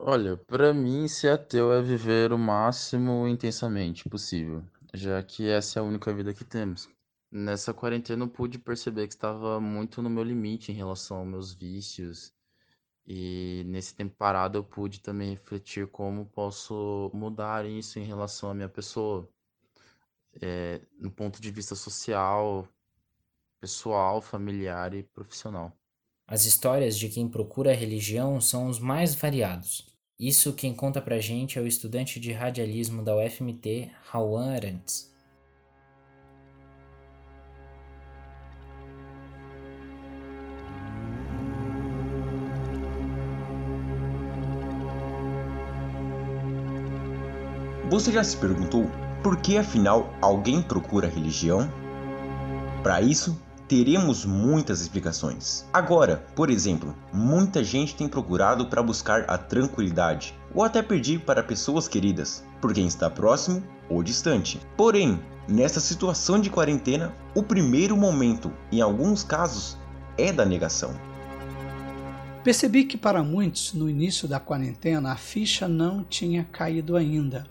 Olha, 0.05 0.35
pra 0.35 0.73
mim, 0.73 1.07
ser 1.07 1.29
ateu 1.29 1.71
é 1.71 1.81
viver 1.81 2.33
o 2.33 2.37
máximo 2.37 3.25
intensamente 3.25 4.09
possível, 4.09 4.61
já 4.93 5.23
que 5.23 5.47
essa 5.47 5.79
é 5.79 5.81
a 5.81 5.83
única 5.85 6.13
vida 6.13 6.33
que 6.33 6.43
temos. 6.43 6.89
Nessa 7.31 7.73
quarentena 7.73 8.25
eu 8.25 8.27
pude 8.27 8.59
perceber 8.59 9.07
que 9.07 9.13
estava 9.13 9.61
muito 9.61 10.01
no 10.01 10.09
meu 10.09 10.21
limite 10.21 10.73
em 10.73 10.75
relação 10.75 11.19
aos 11.19 11.27
meus 11.27 11.53
vícios, 11.53 12.33
e 13.07 13.63
nesse 13.65 13.95
tempo 13.95 14.13
parado 14.17 14.57
eu 14.57 14.63
pude 14.65 14.99
também 14.99 15.29
refletir 15.29 15.87
como 15.87 16.25
posso 16.25 17.09
mudar 17.13 17.65
isso 17.65 17.97
em 17.97 18.03
relação 18.03 18.49
à 18.49 18.53
minha 18.53 18.67
pessoa, 18.67 19.25
é, 20.41 20.81
no 20.99 21.11
ponto 21.11 21.41
de 21.41 21.49
vista 21.49 21.75
social, 21.75 22.67
pessoal, 23.61 24.21
familiar 24.21 24.93
e 24.93 25.01
profissional. 25.01 25.71
As 26.27 26.43
histórias 26.43 26.97
de 26.97 27.07
quem 27.07 27.29
procura 27.29 27.71
a 27.71 27.75
religião 27.75 28.41
são 28.41 28.67
os 28.67 28.79
mais 28.79 29.15
variados. 29.15 29.92
Isso 30.19 30.53
quem 30.53 30.75
conta 30.75 31.01
pra 31.01 31.19
gente 31.19 31.57
é 31.57 31.61
o 31.61 31.67
estudante 31.67 32.19
de 32.19 32.31
radialismo 32.31 33.01
da 33.03 33.15
UFMT, 33.15 33.91
Rawan 34.03 34.53
Arantes. 34.53 35.11
Você 47.89 48.11
já 48.11 48.23
se 48.23 48.37
perguntou 48.37 48.85
por 49.23 49.37
que 49.41 49.57
afinal 49.57 50.13
alguém 50.21 50.61
procura 50.61 51.07
religião? 51.07 51.69
Para 52.81 53.01
isso, 53.01 53.39
teremos 53.73 54.23
muitas 54.23 54.81
explicações. 54.81 55.65
Agora, 55.73 56.23
por 56.35 56.51
exemplo, 56.51 56.95
muita 57.11 57.63
gente 57.63 57.95
tem 57.95 58.07
procurado 58.07 58.67
para 58.67 58.83
buscar 58.83 59.25
a 59.27 59.35
tranquilidade 59.35 60.35
ou 60.53 60.63
até 60.63 60.83
pedir 60.83 61.21
para 61.21 61.41
pessoas 61.41 61.87
queridas, 61.87 62.45
por 62.61 62.71
quem 62.71 62.85
está 62.85 63.09
próximo 63.09 63.63
ou 63.89 64.03
distante. 64.03 64.61
Porém, 64.77 65.19
nessa 65.47 65.79
situação 65.79 66.39
de 66.39 66.51
quarentena, 66.51 67.15
o 67.33 67.41
primeiro 67.41 67.97
momento, 67.97 68.53
em 68.71 68.79
alguns 68.79 69.23
casos, 69.23 69.75
é 70.19 70.31
da 70.31 70.45
negação. 70.45 70.93
Percebi 72.43 72.83
que 72.83 72.95
para 72.95 73.23
muitos, 73.23 73.73
no 73.73 73.89
início 73.89 74.27
da 74.27 74.39
quarentena, 74.39 75.13
a 75.13 75.15
ficha 75.15 75.67
não 75.67 76.03
tinha 76.03 76.43
caído 76.43 76.95
ainda. 76.95 77.47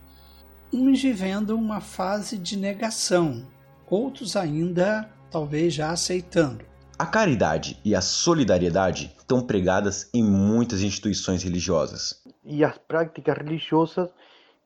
Uns 0.73 1.03
vivendo 1.03 1.57
uma 1.57 1.81
fase 1.81 2.39
de 2.39 2.57
negação, 2.57 3.45
outros 3.91 4.37
ainda 4.37 5.11
talvez 5.33 5.73
já 5.73 5.91
aceitando. 5.91 6.65
A 6.99 7.07
caridade 7.07 7.81
e 7.85 7.97
a 7.97 8.01
solidariedade 8.01 9.13
estão 9.19 9.45
pregadas 9.45 10.09
em 10.15 10.23
muitas 10.23 10.83
instituições 10.83 11.43
religiosas. 11.43 12.23
E 12.45 12.63
as 12.63 12.77
práticas 12.79 13.37
religiosas 13.39 14.11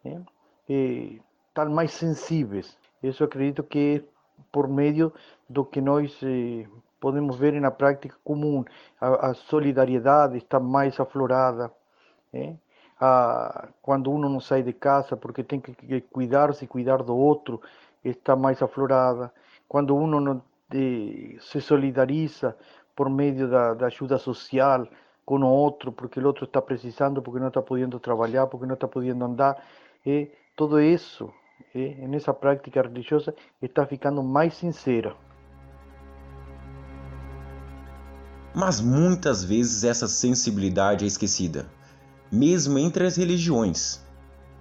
né, 0.04 0.20
eh, 0.68 1.18
estão 1.48 1.70
mais 1.70 1.92
sensíveis. 1.92 2.76
Isso 3.02 3.22
acredito 3.22 3.62
que 3.62 4.02
é 4.02 4.16
por 4.52 4.68
meio 4.68 5.12
do 5.48 5.64
que 5.64 5.80
nós 5.80 6.14
eh, 6.22 6.66
podemos 7.00 7.36
ver 7.36 7.58
na 7.60 7.70
prática 7.70 8.16
comum. 8.24 8.64
A, 9.00 9.30
a 9.30 9.34
solidariedade 9.34 10.38
está 10.38 10.58
mais 10.58 10.98
aflorada. 10.98 11.70
Né? 12.32 12.56
A, 13.00 13.68
quando 13.80 14.10
uno 14.10 14.28
não 14.28 14.40
sai 14.40 14.62
de 14.62 14.72
casa 14.72 15.16
porque 15.16 15.44
tem 15.44 15.60
que 15.60 16.00
cuidar-se 16.12 16.64
e 16.64 16.68
cuidar 16.68 17.02
do 17.02 17.16
outro, 17.16 17.62
está 18.04 18.34
mais 18.34 18.60
aflorada. 18.60 19.32
Quando 19.68 19.96
uno 19.96 20.20
não 20.20 20.42
de, 20.70 21.38
se 21.40 21.60
solidariza 21.60 22.56
por 22.94 23.08
meio 23.10 23.48
da, 23.48 23.74
da 23.74 23.86
ajuda 23.86 24.18
social 24.18 24.86
com 25.24 25.40
o 25.40 25.46
outro, 25.46 25.92
porque 25.92 26.20
o 26.20 26.26
outro 26.26 26.44
está 26.44 26.62
precisando, 26.62 27.20
porque 27.20 27.40
não 27.40 27.48
está 27.48 27.60
podendo 27.60 27.98
trabalhar, 27.98 28.46
porque 28.46 28.66
não 28.66 28.74
está 28.74 28.86
podendo 28.88 29.24
andar. 29.24 29.62
E 30.04 30.30
tudo 30.56 30.80
isso, 30.80 31.32
e, 31.74 32.06
nessa 32.06 32.32
prática 32.32 32.80
religiosa, 32.82 33.34
está 33.60 33.84
ficando 33.86 34.22
mais 34.22 34.54
sincera. 34.54 35.14
Mas 38.54 38.80
muitas 38.80 39.44
vezes 39.44 39.84
essa 39.84 40.08
sensibilidade 40.08 41.04
é 41.04 41.08
esquecida. 41.08 41.66
mesmo 42.30 42.78
entre 42.78 43.06
as 43.06 43.16
religiões. 43.16 44.04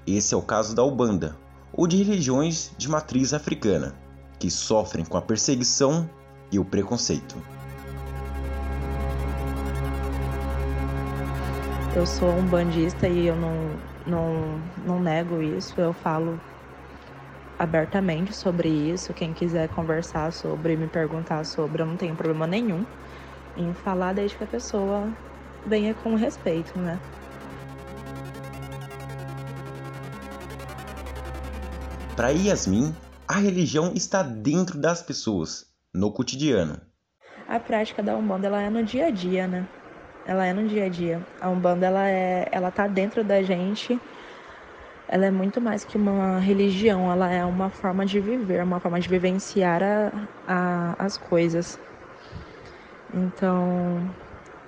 Esse 0.05 0.33
é 0.33 0.37
o 0.37 0.41
caso 0.41 0.75
da 0.75 0.83
Ubanda, 0.83 1.35
ou 1.73 1.87
de 1.87 2.01
religiões 2.03 2.71
de 2.77 2.89
matriz 2.89 3.33
africana, 3.33 3.95
que 4.39 4.49
sofrem 4.49 5.05
com 5.05 5.17
a 5.17 5.21
perseguição 5.21 6.09
e 6.51 6.59
o 6.59 6.65
preconceito. 6.65 7.35
Eu 11.95 12.05
sou 12.05 12.29
um 12.29 12.45
bandista 12.45 13.07
e 13.07 13.27
eu 13.27 13.35
não, 13.35 13.71
não, 14.05 14.61
não 14.85 14.99
nego 14.99 15.41
isso, 15.41 15.79
eu 15.79 15.93
falo 15.93 16.39
abertamente 17.57 18.35
sobre 18.35 18.67
isso. 18.67 19.13
Quem 19.13 19.33
quiser 19.33 19.69
conversar 19.69 20.33
sobre, 20.33 20.75
me 20.75 20.87
perguntar 20.87 21.45
sobre, 21.45 21.81
eu 21.81 21.85
não 21.85 21.95
tenho 21.95 22.15
problema 22.15 22.45
nenhum 22.45 22.85
em 23.55 23.73
falar 23.73 24.13
desde 24.13 24.37
que 24.37 24.43
a 24.43 24.47
pessoa 24.47 25.07
venha 25.65 25.93
com 25.93 26.15
respeito, 26.15 26.77
né? 26.77 26.99
Para 32.15 32.29
Yasmin, 32.29 32.95
a 33.27 33.37
religião 33.37 33.91
está 33.95 34.21
dentro 34.21 34.77
das 34.77 35.01
pessoas, 35.01 35.65
no 35.93 36.11
cotidiano. 36.11 36.79
A 37.47 37.59
prática 37.59 38.01
da 38.03 38.15
Umbanda 38.15 38.47
ela 38.47 38.61
é 38.61 38.69
no 38.69 38.83
dia 38.83 39.07
a 39.07 39.09
dia, 39.09 39.47
né? 39.47 39.67
Ela 40.25 40.45
é 40.45 40.53
no 40.53 40.67
dia 40.67 40.85
a 40.85 40.89
dia. 40.89 41.25
A 41.39 41.49
Umbanda 41.49 41.85
ela 41.85 42.07
é, 42.07 42.47
ela 42.51 42.71
tá 42.71 42.87
dentro 42.87 43.23
da 43.23 43.41
gente. 43.41 43.99
Ela 45.07 45.27
é 45.27 45.31
muito 45.31 45.61
mais 45.61 45.83
que 45.83 45.97
uma 45.97 46.39
religião, 46.39 47.11
ela 47.11 47.31
é 47.31 47.45
uma 47.45 47.69
forma 47.69 48.05
de 48.05 48.19
viver, 48.19 48.63
uma 48.63 48.79
forma 48.79 48.99
de 48.99 49.07
vivenciar 49.07 49.81
a, 49.83 50.11
a, 50.47 50.95
as 50.97 51.17
coisas. 51.17 51.79
Então, 53.13 54.01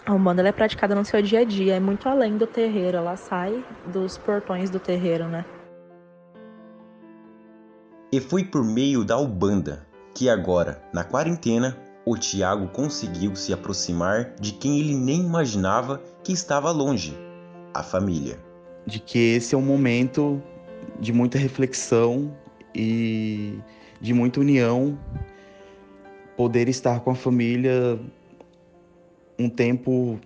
a 0.06 0.14
Umbanda 0.14 0.42
ela 0.42 0.50
é 0.50 0.52
praticada 0.52 0.94
no 0.94 1.04
seu 1.04 1.22
dia 1.22 1.40
a 1.40 1.44
dia, 1.44 1.76
é 1.76 1.80
muito 1.80 2.08
além 2.08 2.38
do 2.38 2.46
terreiro, 2.46 2.98
ela 2.98 3.18
sai 3.18 3.64
dos 3.88 4.18
portões 4.18 4.70
do 4.70 4.80
terreiro, 4.80 5.28
né? 5.28 5.44
E 8.18 8.20
foi 8.20 8.44
por 8.44 8.64
meio 8.64 9.06
da 9.06 9.16
Ubanda 9.16 9.86
que 10.12 10.28
agora, 10.28 10.82
na 10.92 11.04
quarentena, 11.04 11.78
o 12.04 12.18
Tiago 12.18 12.68
conseguiu 12.70 13.36
se 13.36 13.54
aproximar 13.54 14.34
de 14.42 14.54
quem 14.54 14.80
ele 14.80 14.96
nem 14.96 15.20
imaginava 15.20 16.02
que 16.24 16.34
estava 16.34 16.72
longe 16.72 17.16
a 17.76 17.84
família. 17.84 18.40
De 18.88 19.00
que 19.00 19.20
esse 19.20 19.54
é 19.54 19.58
um 19.58 19.62
momento 19.62 20.42
de 21.00 21.14
muita 21.14 21.38
reflexão 21.38 22.36
e 22.74 23.60
de 24.02 24.16
muita 24.16 24.40
união, 24.40 24.98
poder 26.36 26.68
estar 26.68 27.02
com 27.02 27.12
a 27.12 27.16
família 27.16 28.00
um 29.38 29.48
tempo 29.48 30.20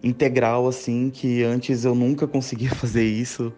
integral 0.00 0.68
assim 0.68 1.10
que 1.10 1.42
antes 1.42 1.84
eu 1.84 1.96
nunca 1.96 2.24
conseguia 2.24 2.70
fazer 2.76 3.02
isso. 3.02 3.52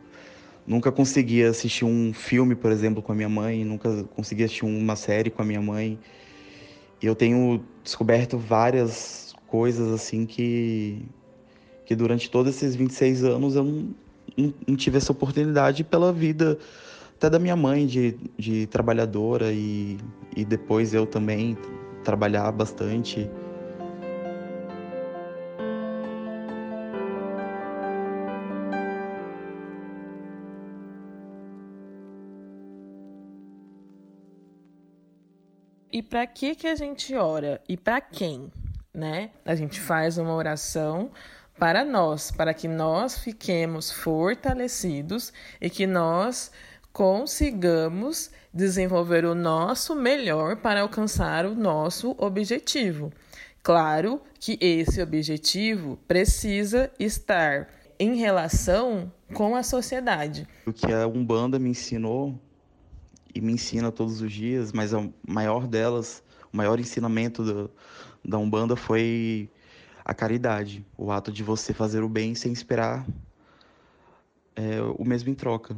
Nunca 0.70 0.92
conseguia 0.92 1.50
assistir 1.50 1.84
um 1.84 2.12
filme, 2.12 2.54
por 2.54 2.70
exemplo, 2.70 3.02
com 3.02 3.10
a 3.10 3.14
minha 3.16 3.28
mãe, 3.28 3.64
nunca 3.64 4.04
conseguia 4.14 4.46
assistir 4.46 4.64
uma 4.64 4.94
série 4.94 5.28
com 5.28 5.42
a 5.42 5.44
minha 5.44 5.60
mãe. 5.60 5.98
E 7.02 7.06
eu 7.06 7.16
tenho 7.16 7.64
descoberto 7.82 8.38
várias 8.38 9.34
coisas 9.48 9.92
assim 9.92 10.24
que 10.24 11.02
que 11.84 11.96
durante 11.96 12.30
todos 12.30 12.54
esses 12.54 12.76
26 12.76 13.24
anos 13.24 13.56
eu 13.56 13.64
não, 13.64 13.88
não, 14.36 14.54
não 14.64 14.76
tive 14.76 14.96
essa 14.96 15.10
oportunidade 15.10 15.82
pela 15.82 16.12
vida 16.12 16.56
até 17.16 17.28
da 17.28 17.40
minha 17.40 17.56
mãe 17.56 17.84
de, 17.84 18.16
de 18.38 18.68
trabalhadora 18.68 19.50
e, 19.52 19.98
e 20.36 20.44
depois 20.44 20.94
eu 20.94 21.04
também 21.04 21.58
trabalhar 22.04 22.52
bastante. 22.52 23.28
E 36.00 36.02
para 36.02 36.26
que 36.26 36.54
que 36.54 36.66
a 36.66 36.74
gente 36.74 37.14
ora? 37.14 37.60
E 37.68 37.76
para 37.76 38.00
quem, 38.00 38.50
né? 38.94 39.28
A 39.44 39.54
gente 39.54 39.78
faz 39.78 40.16
uma 40.16 40.34
oração 40.34 41.10
para 41.58 41.84
nós, 41.84 42.30
para 42.30 42.54
que 42.54 42.66
nós 42.66 43.18
fiquemos 43.18 43.90
fortalecidos 43.90 45.30
e 45.60 45.68
que 45.68 45.86
nós 45.86 46.50
consigamos 46.90 48.30
desenvolver 48.50 49.26
o 49.26 49.34
nosso 49.34 49.94
melhor 49.94 50.56
para 50.56 50.80
alcançar 50.80 51.44
o 51.44 51.54
nosso 51.54 52.14
objetivo. 52.16 53.12
Claro 53.62 54.22
que 54.38 54.56
esse 54.58 55.02
objetivo 55.02 55.98
precisa 56.08 56.90
estar 56.98 57.68
em 57.98 58.14
relação 58.14 59.12
com 59.34 59.54
a 59.54 59.62
sociedade. 59.62 60.48
O 60.64 60.72
que 60.72 60.90
a 60.90 61.06
Umbanda 61.06 61.58
me 61.58 61.68
ensinou 61.68 62.40
e 63.34 63.40
me 63.40 63.52
ensina 63.52 63.90
todos 63.92 64.20
os 64.20 64.32
dias, 64.32 64.72
mas 64.72 64.94
a 64.94 65.08
maior 65.26 65.66
delas, 65.66 66.22
o 66.52 66.56
maior 66.56 66.78
ensinamento 66.80 67.44
do, 67.44 67.70
da 68.24 68.38
Umbanda 68.38 68.76
foi 68.76 69.50
a 70.04 70.14
caridade, 70.14 70.84
o 70.96 71.10
ato 71.12 71.30
de 71.30 71.42
você 71.42 71.72
fazer 71.72 72.02
o 72.02 72.08
bem 72.08 72.34
sem 72.34 72.52
esperar 72.52 73.06
é, 74.56 74.80
o 74.98 75.04
mesmo 75.04 75.30
em 75.30 75.34
troca. 75.34 75.76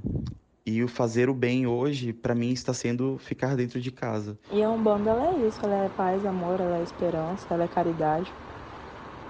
E 0.65 0.83
o 0.83 0.89
fazer 0.89 1.29
o 1.29 1.35
bem 1.35 1.67
hoje, 1.67 2.13
para 2.13 2.35
mim, 2.35 2.53
está 2.53 2.73
sendo 2.73 3.19
ficar 3.19 3.57
dentro 3.57 3.81
de 3.81 3.91
casa. 3.91 4.39
E 4.51 4.63
a 4.63 4.71
Umbanda, 4.71 5.11
ela 5.11 5.27
é 5.27 5.47
isso, 5.47 5.59
ela 5.65 5.75
é 5.75 5.89
paz, 5.89 6.25
amor, 6.25 6.61
ela 6.61 6.79
é 6.79 6.83
esperança, 6.83 7.47
ela 7.51 7.65
é 7.65 7.69
caridade. 7.69 8.33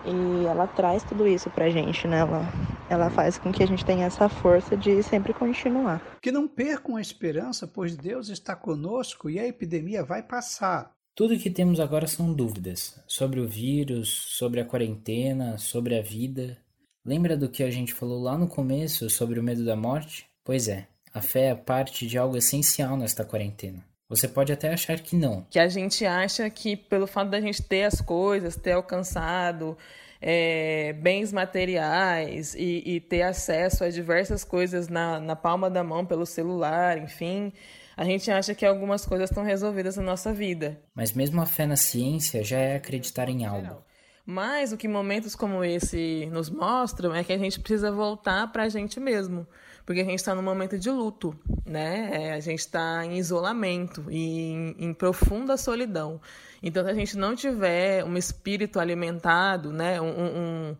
E 0.04 0.44
ela 0.46 0.66
traz 0.66 1.04
tudo 1.04 1.26
isso 1.26 1.50
pra 1.50 1.70
gente, 1.70 2.06
né? 2.06 2.18
Ela, 2.18 2.52
ela 2.92 3.08
faz 3.08 3.38
com 3.38 3.50
que 3.50 3.62
a 3.62 3.66
gente 3.66 3.84
tenha 3.84 4.04
essa 4.04 4.28
força 4.28 4.76
de 4.76 5.02
sempre 5.02 5.32
continuar. 5.32 6.18
Que 6.20 6.30
não 6.30 6.46
percam 6.46 6.96
a 6.96 7.00
esperança, 7.00 7.66
pois 7.66 7.96
Deus 7.96 8.28
está 8.28 8.54
conosco 8.54 9.30
e 9.30 9.38
a 9.38 9.46
epidemia 9.46 10.04
vai 10.04 10.22
passar. 10.22 10.92
Tudo 11.14 11.38
que 11.38 11.50
temos 11.50 11.80
agora 11.80 12.06
são 12.06 12.32
dúvidas 12.32 13.02
sobre 13.06 13.40
o 13.40 13.48
vírus, 13.48 14.10
sobre 14.36 14.60
a 14.60 14.64
quarentena, 14.64 15.56
sobre 15.56 15.98
a 15.98 16.02
vida. 16.02 16.58
Lembra 17.04 17.36
do 17.36 17.48
que 17.48 17.62
a 17.62 17.70
gente 17.70 17.94
falou 17.94 18.22
lá 18.22 18.36
no 18.36 18.46
começo 18.46 19.08
sobre 19.08 19.40
o 19.40 19.42
medo 19.42 19.64
da 19.64 19.74
morte? 19.74 20.26
Pois 20.44 20.68
é, 20.68 20.86
a 21.14 21.22
fé 21.22 21.46
é 21.46 21.54
parte 21.54 22.06
de 22.06 22.18
algo 22.18 22.36
essencial 22.36 22.96
nesta 22.96 23.24
quarentena. 23.24 23.82
Você 24.06 24.28
pode 24.28 24.52
até 24.52 24.70
achar 24.70 25.00
que 25.00 25.16
não. 25.16 25.46
Que 25.48 25.58
a 25.58 25.68
gente 25.68 26.04
acha 26.04 26.48
que 26.50 26.76
pelo 26.76 27.06
fato 27.06 27.30
da 27.30 27.40
gente 27.40 27.62
ter 27.62 27.84
as 27.84 28.02
coisas, 28.02 28.54
ter 28.54 28.72
alcançado 28.72 29.78
é, 30.24 30.92
bens 30.92 31.32
materiais 31.32 32.54
e, 32.54 32.82
e, 32.86 33.00
ter 33.00 33.22
acesso 33.22 33.82
a 33.82 33.90
diversas 33.90 34.44
coisas 34.44 34.88
na, 34.88 35.18
na 35.18 35.34
palma 35.34 35.68
da 35.68 35.82
mão 35.82 36.06
pelo 36.06 36.24
celular, 36.24 36.96
enfim, 36.96 37.52
a 37.96 38.04
gente 38.04 38.30
acha 38.30 38.54
que 38.54 38.64
algumas 38.64 39.04
coisas 39.04 39.28
estão 39.28 39.42
resolvidas 39.42 39.96
na 39.96 40.04
nossa 40.04 40.32
vida. 40.32 40.80
Mas 40.94 41.12
mesmo 41.12 41.42
a 41.42 41.46
fé 41.46 41.66
na 41.66 41.74
ciência 41.74 42.44
já 42.44 42.58
é 42.58 42.76
acreditar 42.76 43.28
em 43.28 43.44
algo. 43.44 43.82
Mas 44.24 44.72
o 44.72 44.76
que 44.76 44.86
momentos 44.86 45.34
como 45.34 45.64
esse 45.64 46.28
nos 46.30 46.48
mostram 46.48 47.12
é 47.12 47.24
que 47.24 47.32
a 47.32 47.38
gente 47.38 47.58
precisa 47.58 47.90
voltar 47.90 48.46
para 48.52 48.62
a 48.62 48.68
gente 48.68 49.00
mesmo 49.00 49.44
porque 49.84 50.00
a 50.00 50.04
gente 50.04 50.16
está 50.16 50.34
num 50.34 50.42
momento 50.42 50.78
de 50.78 50.90
luto, 50.90 51.36
né? 51.66 52.10
É, 52.12 52.32
a 52.32 52.40
gente 52.40 52.60
está 52.60 53.04
em 53.04 53.16
isolamento 53.16 54.04
e 54.08 54.50
em, 54.50 54.76
em, 54.78 54.94
profunda 54.94 55.56
solidão. 55.56 56.20
Então, 56.62 56.84
se 56.84 56.90
a 56.90 56.94
gente 56.94 57.16
não 57.16 57.34
tiver 57.34 58.04
um 58.04 58.16
espírito 58.16 58.78
alimentado, 58.78 59.72
né? 59.72 60.00
Um, 60.00 60.06
um, 60.06 60.76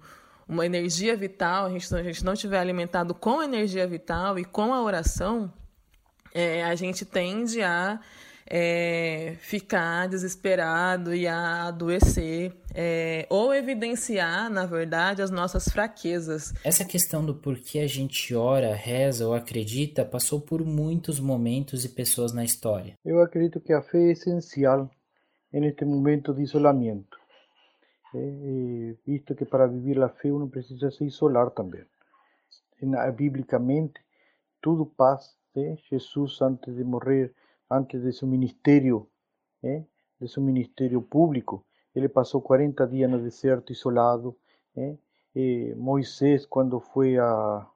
uma 0.49 0.67
energia 0.67 1.17
vital, 1.17 1.67
a 1.67 1.71
gente, 1.71 1.95
a 1.95 2.03
gente 2.03 2.25
não 2.25 2.35
tiver 2.35 2.59
alimentado 2.59 3.15
com 3.15 3.43
energia 3.43 3.87
vital 3.87 4.39
e 4.39 4.45
com 4.45 4.73
a 4.73 4.83
oração, 4.83 5.53
é, 6.35 6.65
a 6.65 6.75
gente 6.75 7.05
tende 7.05 7.63
a 7.63 8.01
é, 8.55 9.35
ficar 9.41 10.07
desesperado 10.09 11.15
e 11.15 11.27
a 11.27 11.69
adoecer, 11.69 12.55
é, 12.75 13.27
ou 13.31 13.55
evidenciar, 13.55 14.51
na 14.51 14.67
verdade, 14.67 15.23
as 15.23 15.31
nossas 15.31 15.69
fraquezas. 15.69 16.53
Essa 16.63 16.85
questão 16.85 17.25
do 17.25 17.35
porquê 17.35 17.79
a 17.79 17.87
gente 17.87 18.35
ora, 18.35 18.75
reza 18.75 19.27
ou 19.27 19.33
acredita 19.33 20.05
passou 20.05 20.39
por 20.39 20.63
muitos 20.63 21.19
momentos 21.19 21.83
e 21.87 21.89
pessoas 21.89 22.35
na 22.35 22.45
história. 22.45 22.99
Eu 23.03 23.23
acredito 23.23 23.59
que 23.59 23.73
a 23.73 23.81
fé 23.81 23.97
é 23.97 24.13
essencial 24.13 24.91
neste 25.51 25.87
momento 25.87 26.35
de 26.35 26.43
isolamento, 26.43 27.17
é, 28.15 28.95
visto 29.07 29.35
que 29.35 29.47
para 29.47 29.67
viver 29.67 29.99
a 30.03 30.11
fé 30.11 30.31
uno 30.31 30.51
precisa 30.51 30.91
se 30.91 31.05
isolar 31.05 31.51
também. 31.53 31.85
Bíblicamente, 33.17 33.95
tudo 34.61 34.85
passa. 34.85 35.31
Jesus, 35.91 36.41
antes 36.43 36.75
de 36.75 36.83
morrer, 36.83 37.33
antes 37.73 38.03
de 38.03 38.13
su 38.13 38.27
ministerio, 38.27 39.09
¿eh? 39.63 39.87
de 40.19 40.29
su 40.29 40.41
ministerio 40.41 41.03
público. 41.03 41.65
Él 41.95 42.11
pasó 42.11 42.41
40 42.43 42.87
días 42.87 43.09
en 43.09 43.17
el 43.17 43.25
desierto 43.25 43.73
isolado. 43.73 44.37
¿eh? 44.75 44.99
Eh, 45.35 45.75
Moisés, 45.77 46.47
cuando 46.47 46.81
fue 46.81 47.19
a, 47.19 47.69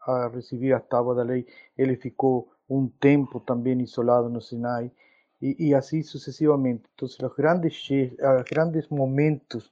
a 0.00 0.28
recibir 0.28 0.74
a 0.74 0.80
tábua 0.80 1.14
da 1.14 1.24
ley, 1.24 1.46
él 1.76 1.96
ficou 1.96 2.48
un 2.68 2.90
tiempo 2.98 3.42
también 3.42 3.80
isolado 3.80 4.28
no 4.28 4.40
Sinai. 4.40 4.92
Y 5.38 5.74
así 5.74 6.02
sucesivamente. 6.02 6.88
Entonces, 6.92 7.20
los 7.20 7.36
grandes, 7.36 7.90
los 7.90 8.44
grandes 8.46 8.90
momentos 8.90 9.70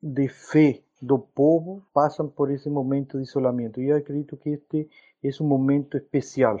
de 0.00 0.30
fe 0.30 0.82
do 1.00 1.18
povo 1.18 1.86
passam 1.92 2.28
por 2.28 2.50
esse 2.50 2.70
momento 2.70 3.18
de 3.18 3.24
isolamento. 3.24 3.80
E 3.80 3.88
eu 3.88 3.96
acredito 3.96 4.36
que 4.36 4.50
este 4.50 4.88
é 5.22 5.30
um 5.42 5.46
momento 5.46 5.96
especial 5.96 6.58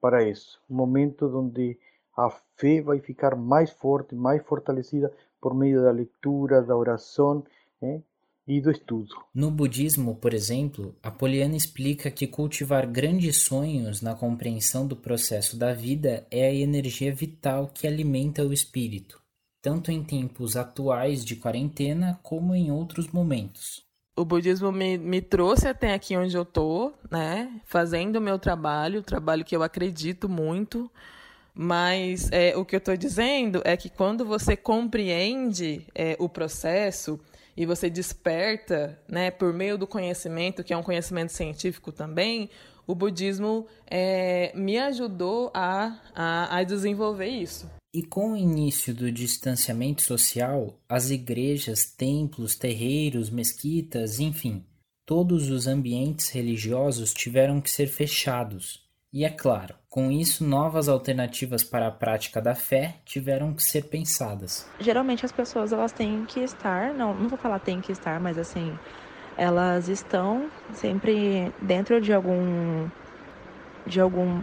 para 0.00 0.28
isso, 0.28 0.60
um 0.68 0.74
momento 0.74 1.26
onde 1.36 1.78
a 2.16 2.30
fé 2.56 2.80
vai 2.80 2.98
ficar 3.00 3.36
mais 3.36 3.70
forte, 3.70 4.14
mais 4.14 4.42
fortalecida 4.44 5.12
por 5.40 5.54
meio 5.54 5.82
da 5.82 5.90
leitura, 5.90 6.62
da 6.62 6.76
oração 6.76 7.44
né, 7.80 8.02
e 8.46 8.60
do 8.60 8.70
estudo. 8.70 9.14
No 9.34 9.50
budismo, 9.50 10.16
por 10.16 10.34
exemplo, 10.34 10.94
Apoliana 11.02 11.56
explica 11.56 12.10
que 12.10 12.26
cultivar 12.26 12.86
grandes 12.86 13.38
sonhos 13.38 14.02
na 14.02 14.14
compreensão 14.14 14.86
do 14.86 14.96
processo 14.96 15.56
da 15.56 15.72
vida 15.72 16.26
é 16.30 16.46
a 16.46 16.54
energia 16.54 17.14
vital 17.14 17.70
que 17.72 17.86
alimenta 17.86 18.44
o 18.44 18.52
espírito, 18.52 19.20
tanto 19.62 19.90
em 19.90 20.02
tempos 20.02 20.56
atuais 20.56 21.24
de 21.24 21.36
quarentena 21.36 22.18
como 22.22 22.54
em 22.54 22.70
outros 22.70 23.08
momentos. 23.08 23.89
O 24.20 24.24
budismo 24.26 24.70
me, 24.70 24.98
me 24.98 25.22
trouxe 25.22 25.66
até 25.66 25.94
aqui 25.94 26.14
onde 26.14 26.36
eu 26.36 26.44
tô, 26.44 26.92
né? 27.10 27.58
Fazendo 27.64 28.16
o 28.16 28.20
meu 28.20 28.38
trabalho, 28.38 29.00
o 29.00 29.02
trabalho 29.02 29.42
que 29.42 29.56
eu 29.56 29.62
acredito 29.62 30.28
muito. 30.28 30.90
Mas 31.54 32.28
é, 32.30 32.54
o 32.54 32.62
que 32.62 32.76
eu 32.76 32.80
estou 32.80 32.94
dizendo 32.98 33.62
é 33.64 33.78
que 33.78 33.88
quando 33.88 34.26
você 34.26 34.58
compreende 34.58 35.86
é, 35.94 36.16
o 36.18 36.28
processo 36.28 37.18
e 37.56 37.64
você 37.64 37.88
desperta, 37.88 39.00
né, 39.08 39.30
por 39.30 39.54
meio 39.54 39.78
do 39.78 39.86
conhecimento, 39.86 40.62
que 40.62 40.74
é 40.74 40.76
um 40.76 40.82
conhecimento 40.82 41.32
científico 41.32 41.90
também, 41.90 42.50
o 42.86 42.94
budismo 42.94 43.66
é, 43.90 44.52
me 44.54 44.78
ajudou 44.78 45.50
a, 45.54 45.98
a, 46.14 46.58
a 46.58 46.62
desenvolver 46.62 47.28
isso. 47.28 47.79
E 47.92 48.04
com 48.04 48.32
o 48.32 48.36
início 48.36 48.94
do 48.94 49.10
distanciamento 49.10 50.02
social, 50.02 50.78
as 50.88 51.10
igrejas, 51.10 51.84
templos, 51.84 52.54
terreiros, 52.54 53.30
mesquitas, 53.30 54.20
enfim, 54.20 54.64
todos 55.04 55.50
os 55.50 55.66
ambientes 55.66 56.28
religiosos 56.28 57.12
tiveram 57.12 57.60
que 57.60 57.68
ser 57.68 57.88
fechados. 57.88 58.88
E 59.12 59.24
é 59.24 59.28
claro, 59.28 59.74
com 59.88 60.08
isso 60.08 60.44
novas 60.44 60.88
alternativas 60.88 61.64
para 61.64 61.88
a 61.88 61.90
prática 61.90 62.40
da 62.40 62.54
fé 62.54 62.98
tiveram 63.04 63.52
que 63.52 63.62
ser 63.64 63.86
pensadas. 63.86 64.70
Geralmente 64.78 65.26
as 65.26 65.32
pessoas 65.32 65.72
elas 65.72 65.90
têm 65.90 66.24
que 66.26 66.38
estar, 66.38 66.94
não, 66.94 67.12
não 67.12 67.28
vou 67.28 67.36
falar 67.36 67.58
tem 67.58 67.80
que 67.80 67.90
estar, 67.90 68.20
mas 68.20 68.38
assim, 68.38 68.72
elas 69.36 69.88
estão 69.88 70.48
sempre 70.74 71.52
dentro 71.60 72.00
de 72.00 72.12
algum 72.12 72.88
de 73.84 74.00
algum 74.00 74.40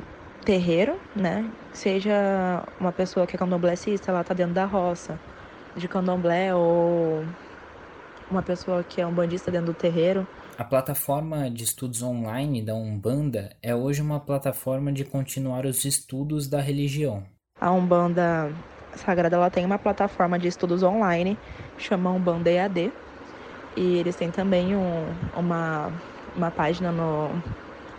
terreiro, 0.47 0.97
né? 1.13 1.45
Seja 1.73 2.63
uma 2.79 2.93
pessoa 2.93 3.27
que 3.27 3.35
é 3.35 3.39
candomblessista, 3.39 4.11
ela 4.11 4.23
tá 4.23 4.33
dentro 4.33 4.53
da 4.53 4.63
roça 4.63 5.19
de 5.75 5.89
candomblé 5.89 6.55
ou 6.55 7.25
uma 8.31 8.41
pessoa 8.41 8.81
que 8.81 9.01
é 9.01 9.05
um 9.05 9.13
bandista 9.13 9.51
dentro 9.51 9.67
do 9.67 9.73
terreiro. 9.73 10.25
A 10.57 10.63
plataforma 10.63 11.51
de 11.51 11.65
estudos 11.65 12.01
online 12.01 12.61
da 12.61 12.73
Umbanda 12.73 13.57
é 13.61 13.75
hoje 13.75 14.01
uma 14.01 14.21
plataforma 14.21 14.89
de 14.89 15.03
continuar 15.03 15.65
os 15.65 15.83
estudos 15.83 16.47
da 16.47 16.61
religião. 16.61 17.25
A 17.59 17.69
Umbanda 17.69 18.49
Sagrada 18.95 19.35
ela 19.35 19.49
tem 19.49 19.65
uma 19.65 19.77
plataforma 19.77 20.39
de 20.39 20.47
estudos 20.47 20.81
online, 20.81 21.37
chama 21.77 22.09
Umbanda 22.09 22.49
EAD, 22.49 22.89
e 23.75 23.97
eles 23.97 24.15
têm 24.15 24.31
também 24.31 24.77
um, 24.77 25.05
uma, 25.35 25.91
uma 26.37 26.49
página 26.49 26.89
no, 26.89 27.31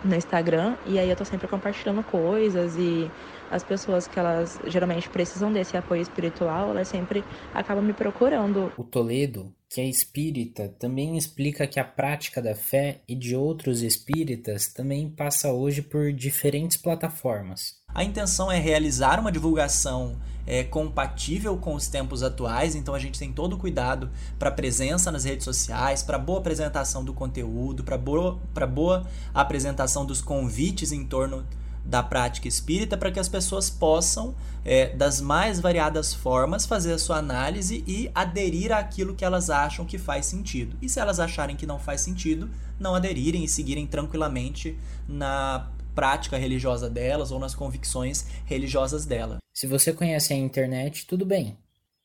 no 0.03 0.15
Instagram, 0.15 0.75
e 0.85 0.97
aí 0.97 1.09
eu 1.09 1.15
tô 1.15 1.25
sempre 1.25 1.47
compartilhando 1.47 2.03
coisas 2.03 2.75
e 2.77 3.09
as 3.51 3.63
pessoas 3.63 4.07
que 4.07 4.19
elas 4.19 4.59
geralmente 4.67 5.09
precisam 5.09 5.51
desse 5.51 5.75
apoio 5.75 6.01
espiritual, 6.01 6.69
elas 6.69 6.87
sempre 6.87 7.23
acabam 7.53 7.83
me 7.83 7.93
procurando. 7.93 8.71
O 8.77 8.83
Toledo, 8.83 9.53
que 9.69 9.81
é 9.81 9.85
espírita, 9.85 10.69
também 10.79 11.17
explica 11.17 11.67
que 11.67 11.79
a 11.79 11.83
prática 11.83 12.41
da 12.41 12.55
fé 12.55 13.01
e 13.07 13.15
de 13.15 13.35
outros 13.35 13.81
espíritas 13.81 14.67
também 14.67 15.09
passa 15.09 15.51
hoje 15.51 15.81
por 15.81 16.13
diferentes 16.13 16.77
plataformas. 16.77 17.78
A 17.93 18.03
intenção 18.03 18.51
é 18.51 18.59
realizar 18.59 19.19
uma 19.19 19.31
divulgação 19.31 20.15
é, 20.45 20.63
compatível 20.63 21.57
com 21.57 21.75
os 21.75 21.87
tempos 21.87 22.23
atuais, 22.23 22.75
então 22.75 22.95
a 22.95 22.99
gente 22.99 23.19
tem 23.19 23.31
todo 23.31 23.53
o 23.53 23.57
cuidado 23.57 24.09
para 24.37 24.49
presença 24.49 25.11
nas 25.11 25.23
redes 25.23 25.43
sociais, 25.43 26.01
para 26.01 26.17
boa 26.17 26.39
apresentação 26.39 27.03
do 27.03 27.13
conteúdo, 27.13 27.83
para 27.83 27.97
boa, 27.97 28.39
boa 28.73 29.05
apresentação 29.33 30.05
dos 30.05 30.21
convites 30.21 30.91
em 30.91 31.05
torno 31.05 31.45
da 31.85 32.03
prática 32.03 32.47
espírita 32.47 32.97
para 32.97 33.11
que 33.11 33.19
as 33.19 33.29
pessoas 33.29 33.69
possam, 33.69 34.35
é, 34.63 34.89
das 34.95 35.19
mais 35.21 35.59
variadas 35.59 36.13
formas, 36.13 36.65
fazer 36.65 36.93
a 36.93 36.99
sua 36.99 37.17
análise 37.17 37.83
e 37.87 38.11
aderir 38.13 38.71
àquilo 38.71 39.15
que 39.15 39.25
elas 39.25 39.49
acham 39.49 39.85
que 39.85 39.97
faz 39.97 40.25
sentido. 40.25 40.77
E 40.81 40.89
se 40.89 40.99
elas 40.99 41.19
acharem 41.19 41.55
que 41.55 41.65
não 41.65 41.79
faz 41.79 42.01
sentido, 42.01 42.49
não 42.79 42.93
aderirem 42.93 43.43
e 43.43 43.47
seguirem 43.47 43.87
tranquilamente 43.87 44.77
na 45.07 45.67
prática 45.99 46.37
religiosa 46.37 46.89
delas 46.89 47.29
ou 47.29 47.37
nas 47.37 47.53
convicções 47.53 48.25
religiosas 48.45 49.05
dela. 49.05 49.39
Se 49.53 49.67
você 49.67 49.91
conhece 49.91 50.31
a 50.31 50.37
internet, 50.37 51.05
tudo 51.05 51.25
bem. 51.25 51.57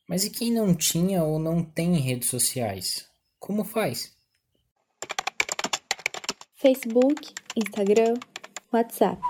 Mas 0.05 0.25
e 0.25 0.29
quem 0.29 0.51
não 0.51 0.75
tinha 0.75 1.23
ou 1.23 1.39
não 1.39 1.63
tem 1.63 1.95
redes 1.95 2.27
sociais? 2.27 3.07
Como 3.39 3.63
faz? 3.63 4.13
Facebook, 6.55 7.33
Instagram, 7.55 8.15
WhatsApp. 8.73 9.21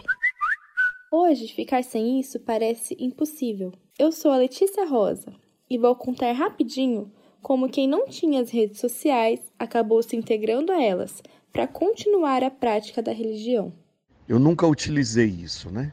Hoje, 1.12 1.48
ficar 1.54 1.84
sem 1.84 2.20
isso 2.20 2.40
parece 2.40 2.98
impossível. 3.00 3.72
Eu 4.00 4.12
sou 4.12 4.32
a 4.32 4.38
Letícia 4.38 4.84
Rosa 4.84 5.32
e 5.70 5.78
vou 5.78 5.96
contar 5.96 6.32
rapidinho 6.32 7.12
como 7.40 7.70
quem 7.70 7.88
não 7.88 8.08
tinha 8.08 8.42
as 8.42 8.50
redes 8.50 8.80
sociais 8.80 9.42
acabou 9.60 10.02
se 10.02 10.16
integrando 10.16 10.72
a 10.72 10.82
elas 10.82 11.22
para 11.54 11.68
continuar 11.68 12.44
a 12.44 12.50
prática 12.50 13.04
da 13.04 13.12
religião. 13.12 13.85
Eu 14.28 14.40
nunca 14.40 14.66
utilizei 14.66 15.28
isso, 15.28 15.70
né? 15.70 15.92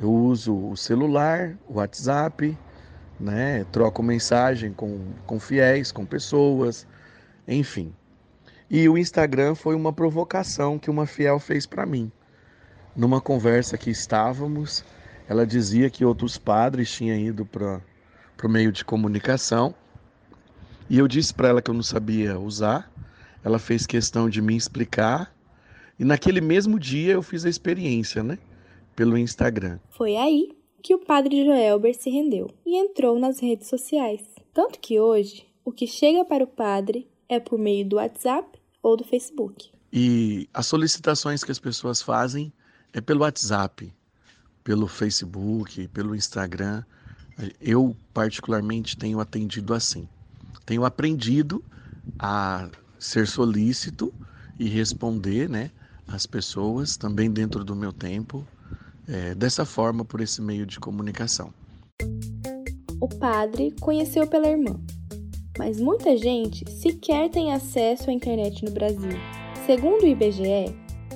Eu 0.00 0.12
uso 0.12 0.54
o 0.70 0.76
celular, 0.76 1.56
o 1.68 1.74
WhatsApp, 1.74 2.56
né? 3.18 3.64
Troco 3.70 4.02
mensagem 4.02 4.72
com, 4.72 5.12
com 5.26 5.38
fiéis, 5.38 5.92
com 5.92 6.04
pessoas, 6.04 6.86
enfim. 7.46 7.94
E 8.68 8.88
o 8.88 8.98
Instagram 8.98 9.54
foi 9.54 9.74
uma 9.74 9.92
provocação 9.92 10.78
que 10.78 10.90
uma 10.90 11.06
fiel 11.06 11.38
fez 11.38 11.66
para 11.66 11.86
mim 11.86 12.10
numa 12.96 13.20
conversa 13.20 13.76
que 13.76 13.90
estávamos, 13.90 14.84
ela 15.28 15.46
dizia 15.46 15.90
que 15.90 16.04
outros 16.04 16.38
padres 16.38 16.90
tinham 16.90 17.18
ido 17.18 17.44
para 17.44 17.80
o 18.42 18.48
meio 18.48 18.70
de 18.70 18.84
comunicação 18.84 19.74
e 20.88 20.98
eu 20.98 21.08
disse 21.08 21.32
para 21.32 21.48
ela 21.48 21.62
que 21.62 21.70
eu 21.70 21.74
não 21.74 21.82
sabia 21.82 22.38
usar. 22.38 22.90
Ela 23.42 23.58
fez 23.58 23.86
questão 23.86 24.28
de 24.28 24.40
me 24.40 24.56
explicar 24.56 25.33
e 25.98 26.04
naquele 26.04 26.40
mesmo 26.40 26.78
dia 26.78 27.12
eu 27.12 27.22
fiz 27.22 27.44
a 27.44 27.48
experiência, 27.48 28.22
né? 28.22 28.38
Pelo 28.96 29.18
Instagram. 29.18 29.78
Foi 29.90 30.16
aí 30.16 30.50
que 30.82 30.94
o 30.94 30.98
padre 30.98 31.44
Joelber 31.44 31.94
se 31.94 32.10
rendeu 32.10 32.50
e 32.64 32.76
entrou 32.76 33.18
nas 33.18 33.40
redes 33.40 33.68
sociais. 33.68 34.20
Tanto 34.52 34.78
que 34.78 35.00
hoje 35.00 35.46
o 35.64 35.72
que 35.72 35.86
chega 35.86 36.24
para 36.24 36.44
o 36.44 36.48
padre 36.48 37.08
é 37.28 37.40
por 37.40 37.58
meio 37.58 37.88
do 37.88 37.96
WhatsApp 37.96 38.58
ou 38.82 38.96
do 38.96 39.04
Facebook. 39.04 39.70
E 39.92 40.48
as 40.52 40.66
solicitações 40.66 41.42
que 41.42 41.50
as 41.50 41.58
pessoas 41.58 42.02
fazem 42.02 42.52
é 42.92 43.00
pelo 43.00 43.20
WhatsApp, 43.20 43.92
pelo 44.62 44.86
Facebook, 44.86 45.88
pelo 45.88 46.14
Instagram. 46.14 46.82
Eu, 47.60 47.96
particularmente, 48.12 48.96
tenho 48.96 49.20
atendido 49.20 49.72
assim. 49.72 50.08
Tenho 50.66 50.84
aprendido 50.84 51.64
a 52.18 52.68
ser 52.98 53.26
solícito 53.26 54.12
e 54.58 54.68
responder 54.68 55.48
né, 55.48 55.70
às 56.06 56.26
pessoas, 56.26 56.96
também 56.96 57.30
dentro 57.30 57.64
do 57.64 57.74
meu 57.74 57.92
tempo, 57.92 58.46
é, 59.08 59.34
dessa 59.34 59.64
forma, 59.64 60.04
por 60.04 60.20
esse 60.20 60.40
meio 60.40 60.66
de 60.66 60.78
comunicação. 60.78 61.52
O 63.00 63.08
padre 63.08 63.74
conheceu 63.80 64.26
pela 64.26 64.48
irmã, 64.48 64.80
mas 65.58 65.80
muita 65.80 66.16
gente 66.16 66.68
sequer 66.70 67.30
tem 67.30 67.52
acesso 67.52 68.10
à 68.10 68.12
internet 68.12 68.64
no 68.64 68.70
Brasil. 68.70 69.18
Segundo 69.66 70.02
o 70.02 70.06
IBGE, 70.06 70.74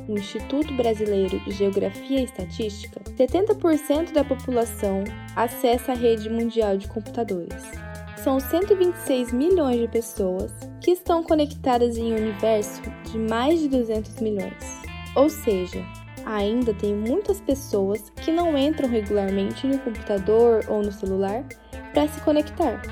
o 0.08 0.12
Instituto 0.12 0.74
Brasileiro 0.74 1.38
de 1.40 1.50
Geografia 1.52 2.20
e 2.20 2.24
Estatística, 2.24 3.00
70% 3.16 4.12
da 4.12 4.24
população 4.24 5.04
acessa 5.36 5.92
a 5.92 5.94
rede 5.94 6.30
mundial 6.30 6.78
de 6.78 6.88
computadores. 6.88 7.87
São 8.22 8.40
126 8.40 9.32
milhões 9.32 9.80
de 9.80 9.88
pessoas 9.88 10.52
que 10.80 10.90
estão 10.90 11.22
conectadas 11.22 11.96
em 11.96 12.12
um 12.12 12.16
universo 12.16 12.82
de 13.04 13.18
mais 13.18 13.60
de 13.60 13.68
200 13.68 14.20
milhões. 14.20 14.82
Ou 15.14 15.28
seja, 15.28 15.84
ainda 16.26 16.74
tem 16.74 16.94
muitas 16.94 17.40
pessoas 17.40 18.10
que 18.16 18.32
não 18.32 18.58
entram 18.58 18.88
regularmente 18.88 19.66
no 19.66 19.78
computador 19.78 20.64
ou 20.68 20.82
no 20.82 20.90
celular 20.90 21.44
para 21.92 22.08
se 22.08 22.20
conectar. 22.22 22.82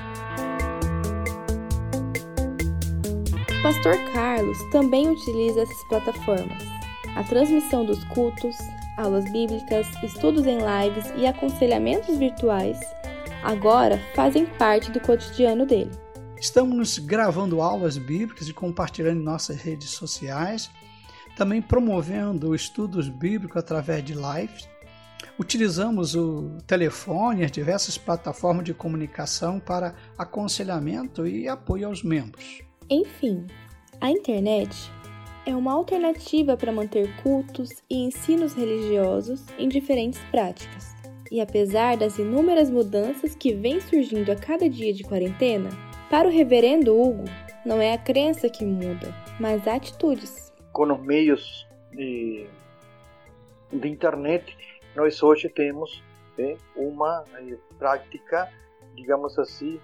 O 3.59 3.61
pastor 3.61 3.97
Carlos 4.13 4.57
também 4.71 5.09
utiliza 5.09 5.61
essas 5.61 5.87
plataformas 5.89 6.77
a 7.17 7.23
transmissão 7.23 7.83
dos 7.83 8.03
cultos, 8.05 8.55
aulas 8.95 9.25
bíblicas, 9.31 9.87
estudos 10.03 10.45
em 10.45 10.59
lives 10.59 11.11
e 11.15 11.25
aconselhamentos 11.25 12.15
virtuais 12.15 12.79
agora 13.43 13.99
fazem 14.15 14.45
parte 14.45 14.91
do 14.91 14.99
cotidiano 14.99 15.65
dele. 15.65 15.91
Estamos 16.39 16.99
gravando 16.99 17.61
aulas 17.61 17.97
bíblicas 17.97 18.47
e 18.47 18.53
compartilhando 18.53 19.19
em 19.19 19.23
nossas 19.23 19.57
redes 19.57 19.89
sociais, 19.89 20.69
também 21.35 21.61
promovendo 21.61 22.53
estudos 22.53 23.09
bíblicos 23.09 23.57
através 23.57 24.03
de 24.03 24.13
lives. 24.13 24.67
Utilizamos 25.39 26.15
o 26.15 26.57
telefone 26.65 27.41
e 27.41 27.45
as 27.45 27.51
diversas 27.51 27.97
plataformas 27.97 28.65
de 28.65 28.73
comunicação 28.73 29.59
para 29.59 29.95
aconselhamento 30.17 31.25
e 31.27 31.47
apoio 31.47 31.87
aos 31.87 32.03
membros. 32.03 32.61
Enfim, 32.89 33.45
a 33.99 34.09
internet 34.09 34.91
é 35.45 35.55
uma 35.55 35.73
alternativa 35.73 36.57
para 36.57 36.71
manter 36.71 37.15
cultos 37.23 37.69
e 37.89 38.03
ensinos 38.03 38.53
religiosos 38.53 39.45
em 39.57 39.69
diferentes 39.69 40.19
práticas. 40.29 40.96
E 41.31 41.41
apesar 41.41 41.97
das 41.97 42.17
inúmeras 42.17 42.69
mudanças 42.69 43.35
que 43.35 43.53
vêm 43.53 43.81
surgindo 43.81 44.31
a 44.31 44.35
cada 44.35 44.69
dia 44.69 44.93
de 44.93 45.03
quarentena, 45.03 45.69
para 46.09 46.27
o 46.27 46.31
reverendo 46.31 46.99
Hugo, 46.99 47.25
não 47.65 47.81
é 47.81 47.93
a 47.93 47.97
crença 47.97 48.49
que 48.49 48.63
muda, 48.63 49.13
mas 49.39 49.67
atitudes. 49.67 50.53
Com 50.71 50.93
os 50.93 50.99
meios 51.01 51.67
de, 51.91 52.47
de 53.71 53.87
internet, 53.89 54.57
nós 54.95 55.21
hoje 55.21 55.49
temos 55.49 56.01
né, 56.37 56.55
uma 56.75 57.25
eh, 57.35 57.57
prática, 57.77 58.49
digamos 58.95 59.37
assim, 59.37 59.79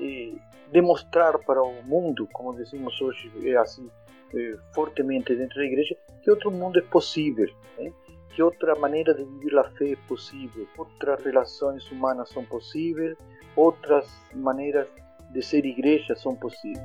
eh, 0.00 0.32
demonstrar 0.72 1.38
para 1.38 1.62
o 1.62 1.82
mundo, 1.84 2.28
como 2.32 2.56
dizemos 2.56 3.00
hoje, 3.00 3.30
é 3.44 3.56
assim, 3.56 3.88
eh, 4.34 4.56
fortemente 4.74 5.34
dentro 5.34 5.56
da 5.56 5.64
igreja, 5.64 5.96
que 6.22 6.30
outro 6.30 6.50
mundo 6.50 6.78
é 6.78 6.82
possível, 6.82 7.48
né? 7.78 7.92
Que 8.38 8.42
outra 8.42 8.76
maneira 8.76 9.12
de 9.12 9.24
viver 9.24 9.58
a 9.58 9.64
fé 9.72 9.90
é 9.90 9.96
possível, 10.06 10.64
outras 10.78 11.24
relações 11.24 11.90
humanas 11.90 12.28
são 12.28 12.44
possíveis, 12.44 13.18
outras 13.56 14.08
maneiras 14.32 14.86
de 15.32 15.42
ser 15.42 15.66
igreja 15.66 16.14
são 16.14 16.36
possíveis. 16.36 16.78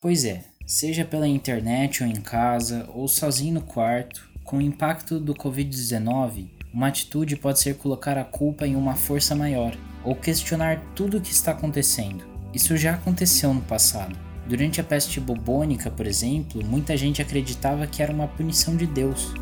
Pois 0.00 0.24
é, 0.24 0.44
seja 0.66 1.04
pela 1.04 1.28
internet 1.28 2.02
ou 2.02 2.08
em 2.08 2.20
casa, 2.20 2.90
ou 2.92 3.06
sozinho 3.06 3.54
no 3.54 3.62
quarto, 3.62 4.28
com 4.42 4.56
o 4.56 4.60
impacto 4.60 5.20
do 5.20 5.36
Covid-19, 5.36 6.50
uma 6.74 6.88
atitude 6.88 7.36
pode 7.36 7.60
ser 7.60 7.76
colocar 7.76 8.18
a 8.18 8.24
culpa 8.24 8.66
em 8.66 8.74
uma 8.74 8.96
força 8.96 9.36
maior, 9.36 9.72
ou 10.04 10.16
questionar 10.16 10.82
tudo 10.96 11.18
o 11.18 11.20
que 11.20 11.30
está 11.30 11.52
acontecendo. 11.52 12.24
Isso 12.52 12.76
já 12.76 12.94
aconteceu 12.94 13.54
no 13.54 13.62
passado. 13.62 14.29
Durante 14.46 14.80
a 14.80 14.84
peste 14.84 15.20
bubônica, 15.20 15.90
por 15.90 16.06
exemplo, 16.06 16.64
muita 16.64 16.96
gente 16.96 17.22
acreditava 17.22 17.86
que 17.86 18.02
era 18.02 18.12
uma 18.12 18.26
punição 18.26 18.76
de 18.76 18.86
Deus 18.86 19.32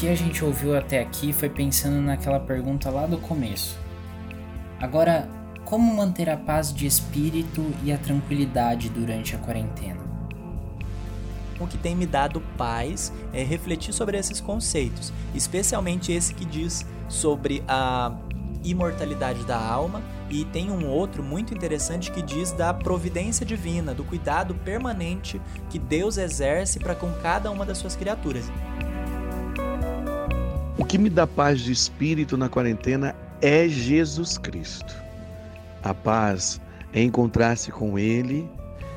que 0.00 0.08
a 0.08 0.14
gente 0.14 0.42
ouviu 0.42 0.74
até 0.74 0.98
aqui 0.98 1.30
foi 1.30 1.50
pensando 1.50 2.00
naquela 2.00 2.40
pergunta 2.40 2.88
lá 2.88 3.04
do 3.04 3.18
começo. 3.18 3.78
Agora, 4.80 5.28
como 5.62 5.94
manter 5.94 6.30
a 6.30 6.38
paz 6.38 6.72
de 6.72 6.86
espírito 6.86 7.70
e 7.84 7.92
a 7.92 7.98
tranquilidade 7.98 8.88
durante 8.88 9.36
a 9.36 9.38
quarentena? 9.38 10.00
O 11.60 11.66
que 11.66 11.76
tem 11.76 11.94
me 11.94 12.06
dado 12.06 12.40
paz 12.56 13.12
é 13.30 13.42
refletir 13.42 13.92
sobre 13.92 14.16
esses 14.16 14.40
conceitos, 14.40 15.12
especialmente 15.34 16.12
esse 16.12 16.32
que 16.32 16.46
diz 16.46 16.86
sobre 17.06 17.62
a 17.68 18.10
imortalidade 18.64 19.44
da 19.44 19.58
alma 19.58 20.02
e 20.28 20.44
tem 20.44 20.70
um 20.70 20.86
outro 20.86 21.22
muito 21.22 21.54
interessante 21.54 22.10
que 22.10 22.22
diz 22.22 22.52
da 22.52 22.72
providência 22.72 23.44
divina, 23.44 23.94
do 23.94 24.04
cuidado 24.04 24.54
permanente 24.54 25.40
que 25.68 25.78
Deus 25.78 26.16
exerce 26.16 26.78
para 26.78 26.94
com 26.94 27.12
cada 27.22 27.50
uma 27.50 27.64
das 27.64 27.78
suas 27.78 27.96
criaturas. 27.96 28.44
O 30.78 30.84
que 30.84 30.96
me 30.96 31.10
dá 31.10 31.26
paz 31.26 31.60
de 31.60 31.72
espírito 31.72 32.36
na 32.36 32.48
quarentena 32.48 33.14
é 33.42 33.68
Jesus 33.68 34.38
Cristo. 34.38 34.94
A 35.82 35.92
paz 35.94 36.60
é 36.92 37.02
encontrar-se 37.02 37.70
com 37.70 37.98
Ele 37.98 38.48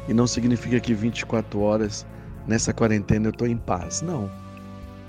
e 0.08 0.14
não 0.14 0.28
significa 0.28 0.80
que 0.80 0.94
24 0.94 1.60
horas 1.60 2.06
nessa 2.48 2.74
quarentena 2.74 3.28
eu 3.28 3.32
estou 3.32 3.48
em 3.48 3.58
paz. 3.58 4.02
Não. 4.02 4.30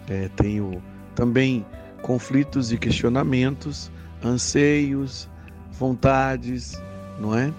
É, 0.08 0.28
tenho 0.36 0.82
também 1.14 1.64
conflitos 2.02 2.72
e 2.72 2.78
questionamentos, 2.78 3.90
anseios, 4.24 5.28
vontades, 5.72 6.80
não 7.20 7.36
é? 7.36 7.52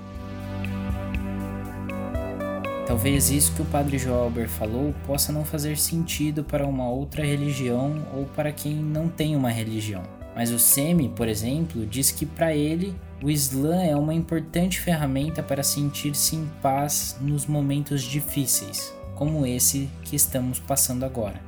Talvez 2.87 3.31
isso 3.31 3.51
que 3.53 3.61
o 3.61 3.65
padre 3.65 3.97
Joelber 3.97 4.47
falou 4.47 4.93
possa 5.05 5.31
não 5.31 5.43
fazer 5.43 5.77
sentido 5.77 6.43
para 6.43 6.67
uma 6.67 6.87
outra 6.87 7.25
religião 7.25 8.05
ou 8.13 8.25
para 8.25 8.51
quem 8.51 8.75
não 8.75 9.07
tem 9.07 9.35
uma 9.35 9.49
religião. 9.49 10.03
Mas 10.35 10.51
o 10.51 10.59
Semi, 10.59 11.09
por 11.09 11.27
exemplo, 11.27 11.85
diz 11.85 12.11
que 12.11 12.25
para 12.25 12.53
ele 12.53 12.93
o 13.23 13.29
Islã 13.29 13.81
é 13.81 13.95
uma 13.95 14.13
importante 14.13 14.79
ferramenta 14.79 15.41
para 15.41 15.63
sentir-se 15.63 16.35
em 16.35 16.45
paz 16.61 17.17
nos 17.21 17.47
momentos 17.47 18.03
difíceis, 18.03 18.93
como 19.15 19.45
esse 19.45 19.89
que 20.03 20.15
estamos 20.15 20.59
passando 20.59 21.05
agora. 21.05 21.41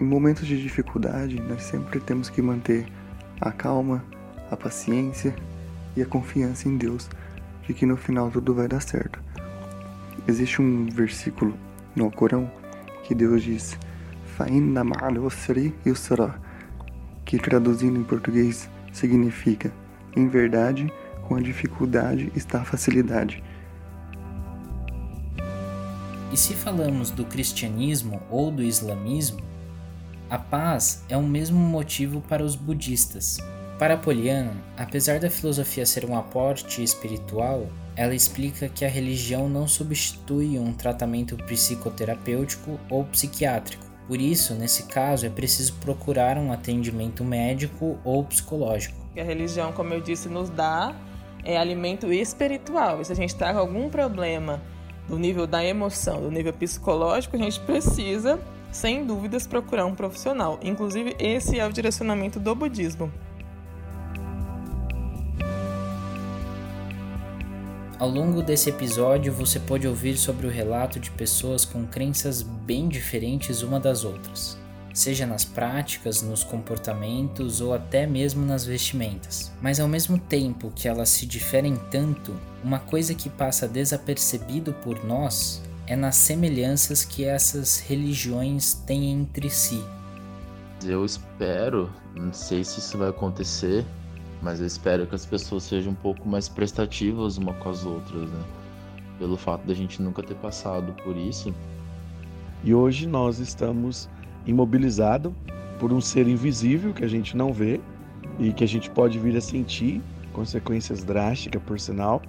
Em 0.00 0.04
momentos 0.04 0.46
de 0.46 0.60
dificuldade, 0.60 1.40
nós 1.40 1.62
sempre 1.62 1.98
temos 2.00 2.28
que 2.28 2.42
manter 2.42 2.86
a 3.40 3.50
calma, 3.50 4.04
a 4.54 4.56
paciência 4.56 5.34
e 5.96 6.02
a 6.02 6.06
confiança 6.06 6.68
em 6.68 6.76
Deus 6.76 7.08
de 7.66 7.74
que 7.74 7.86
no 7.86 7.96
final 7.96 8.30
tudo 8.30 8.54
vai 8.54 8.68
dar 8.68 8.80
certo. 8.80 9.20
Existe 10.26 10.60
um 10.62 10.86
versículo 10.86 11.54
no 11.94 12.10
Corão 12.10 12.50
que 13.04 13.14
Deus 13.14 13.42
diz: 13.42 13.78
que 17.24 17.38
traduzindo 17.38 17.98
em 17.98 18.04
português 18.04 18.68
significa: 18.92 19.72
em 20.16 20.28
verdade, 20.28 20.92
com 21.28 21.36
a 21.36 21.40
dificuldade 21.40 22.32
está 22.34 22.60
a 22.60 22.64
facilidade. 22.64 23.42
E 26.32 26.36
se 26.36 26.54
falamos 26.54 27.10
do 27.10 27.24
cristianismo 27.24 28.20
ou 28.28 28.50
do 28.50 28.62
islamismo, 28.62 29.40
a 30.28 30.38
paz 30.38 31.04
é 31.08 31.16
o 31.16 31.22
mesmo 31.22 31.58
motivo 31.58 32.20
para 32.22 32.42
os 32.42 32.56
budistas. 32.56 33.38
Para 33.78 33.96
Poliana, 33.96 34.56
apesar 34.76 35.18
da 35.18 35.28
filosofia 35.28 35.84
ser 35.84 36.04
um 36.04 36.16
aporte 36.16 36.82
espiritual, 36.82 37.66
ela 37.96 38.14
explica 38.14 38.68
que 38.68 38.84
a 38.84 38.88
religião 38.88 39.48
não 39.48 39.66
substitui 39.66 40.58
um 40.60 40.72
tratamento 40.72 41.36
psicoterapêutico 41.36 42.78
ou 42.88 43.04
psiquiátrico. 43.04 43.84
Por 44.06 44.20
isso, 44.20 44.54
nesse 44.54 44.84
caso, 44.84 45.26
é 45.26 45.28
preciso 45.28 45.74
procurar 45.74 46.38
um 46.38 46.52
atendimento 46.52 47.24
médico 47.24 47.98
ou 48.04 48.22
psicológico. 48.22 48.96
A 49.18 49.22
religião, 49.22 49.72
como 49.72 49.92
eu 49.92 50.00
disse, 50.00 50.28
nos 50.28 50.50
dá 50.50 50.94
é 51.44 51.56
alimento 51.56 52.12
espiritual. 52.12 53.00
E 53.00 53.04
se 53.04 53.12
a 53.12 53.16
gente 53.16 53.30
está 53.30 53.52
com 53.52 53.58
algum 53.58 53.88
problema 53.88 54.62
do 55.08 55.18
nível 55.18 55.46
da 55.46 55.64
emoção, 55.64 56.20
do 56.20 56.30
nível 56.30 56.52
psicológico, 56.52 57.34
a 57.36 57.38
gente 57.38 57.58
precisa, 57.60 58.38
sem 58.70 59.04
dúvidas, 59.04 59.46
procurar 59.46 59.84
um 59.84 59.94
profissional. 59.94 60.60
Inclusive, 60.62 61.16
esse 61.18 61.58
é 61.58 61.66
o 61.66 61.72
direcionamento 61.72 62.38
do 62.38 62.54
budismo. 62.54 63.12
Ao 67.96 68.08
longo 68.08 68.42
desse 68.42 68.70
episódio, 68.70 69.32
você 69.32 69.60
pode 69.60 69.86
ouvir 69.86 70.16
sobre 70.16 70.48
o 70.48 70.50
relato 70.50 70.98
de 70.98 71.12
pessoas 71.12 71.64
com 71.64 71.86
crenças 71.86 72.42
bem 72.42 72.88
diferentes 72.88 73.62
uma 73.62 73.78
das 73.78 74.04
outras, 74.04 74.58
seja 74.92 75.24
nas 75.24 75.44
práticas, 75.44 76.20
nos 76.20 76.42
comportamentos 76.42 77.60
ou 77.60 77.72
até 77.72 78.04
mesmo 78.04 78.44
nas 78.44 78.64
vestimentas. 78.64 79.52
Mas 79.62 79.78
ao 79.78 79.86
mesmo 79.86 80.18
tempo 80.18 80.72
que 80.74 80.88
elas 80.88 81.08
se 81.08 81.24
diferem 81.24 81.76
tanto, 81.88 82.34
uma 82.64 82.80
coisa 82.80 83.14
que 83.14 83.30
passa 83.30 83.68
desapercebido 83.68 84.72
por 84.72 85.04
nós 85.04 85.62
é 85.86 85.94
nas 85.94 86.16
semelhanças 86.16 87.04
que 87.04 87.24
essas 87.24 87.78
religiões 87.78 88.74
têm 88.74 89.12
entre 89.12 89.48
si. 89.48 89.84
Eu 90.84 91.04
espero, 91.04 91.88
não 92.16 92.32
sei 92.32 92.64
se 92.64 92.80
isso 92.80 92.98
vai 92.98 93.10
acontecer, 93.10 93.86
mas 94.44 94.60
eu 94.60 94.66
espero 94.66 95.06
que 95.06 95.14
as 95.14 95.24
pessoas 95.24 95.62
sejam 95.62 95.92
um 95.92 95.96
pouco 95.96 96.28
mais 96.28 96.50
prestativas 96.50 97.38
uma 97.38 97.54
com 97.54 97.70
as 97.70 97.86
outras, 97.86 98.28
né? 98.30 98.44
Pelo 99.18 99.38
fato 99.38 99.66
da 99.66 99.72
gente 99.72 100.02
nunca 100.02 100.22
ter 100.22 100.34
passado 100.34 100.94
por 101.02 101.16
isso. 101.16 101.54
E 102.62 102.74
hoje 102.74 103.06
nós 103.06 103.38
estamos 103.38 104.06
imobilizados 104.46 105.32
por 105.80 105.94
um 105.94 106.00
ser 106.00 106.28
invisível 106.28 106.92
que 106.92 107.02
a 107.02 107.08
gente 107.08 107.34
não 107.34 107.54
vê 107.54 107.80
e 108.38 108.52
que 108.52 108.62
a 108.62 108.68
gente 108.68 108.90
pode 108.90 109.18
vir 109.18 109.34
a 109.34 109.40
sentir 109.40 110.02
consequências 110.34 111.02
drásticas, 111.02 111.62
por 111.62 111.80
sinal. 111.80 112.20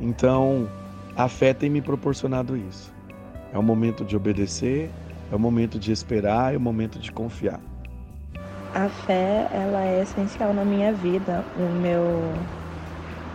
Então, 0.00 0.68
a 1.16 1.28
fé 1.28 1.54
tem 1.54 1.70
me 1.70 1.80
proporcionado 1.80 2.56
isso. 2.56 2.92
É 3.52 3.58
o 3.58 3.62
momento 3.62 4.04
de 4.04 4.16
obedecer, 4.16 4.90
é 5.30 5.36
o 5.36 5.38
momento 5.38 5.78
de 5.78 5.92
esperar, 5.92 6.54
é 6.54 6.56
o 6.56 6.60
momento 6.60 6.98
de 6.98 7.12
confiar 7.12 7.60
a 8.72 8.88
fé 8.88 9.48
ela 9.50 9.84
é 9.84 10.02
essencial 10.02 10.52
na 10.52 10.64
minha 10.64 10.92
vida. 10.92 11.44
O 11.54 11.68
meu 11.68 12.48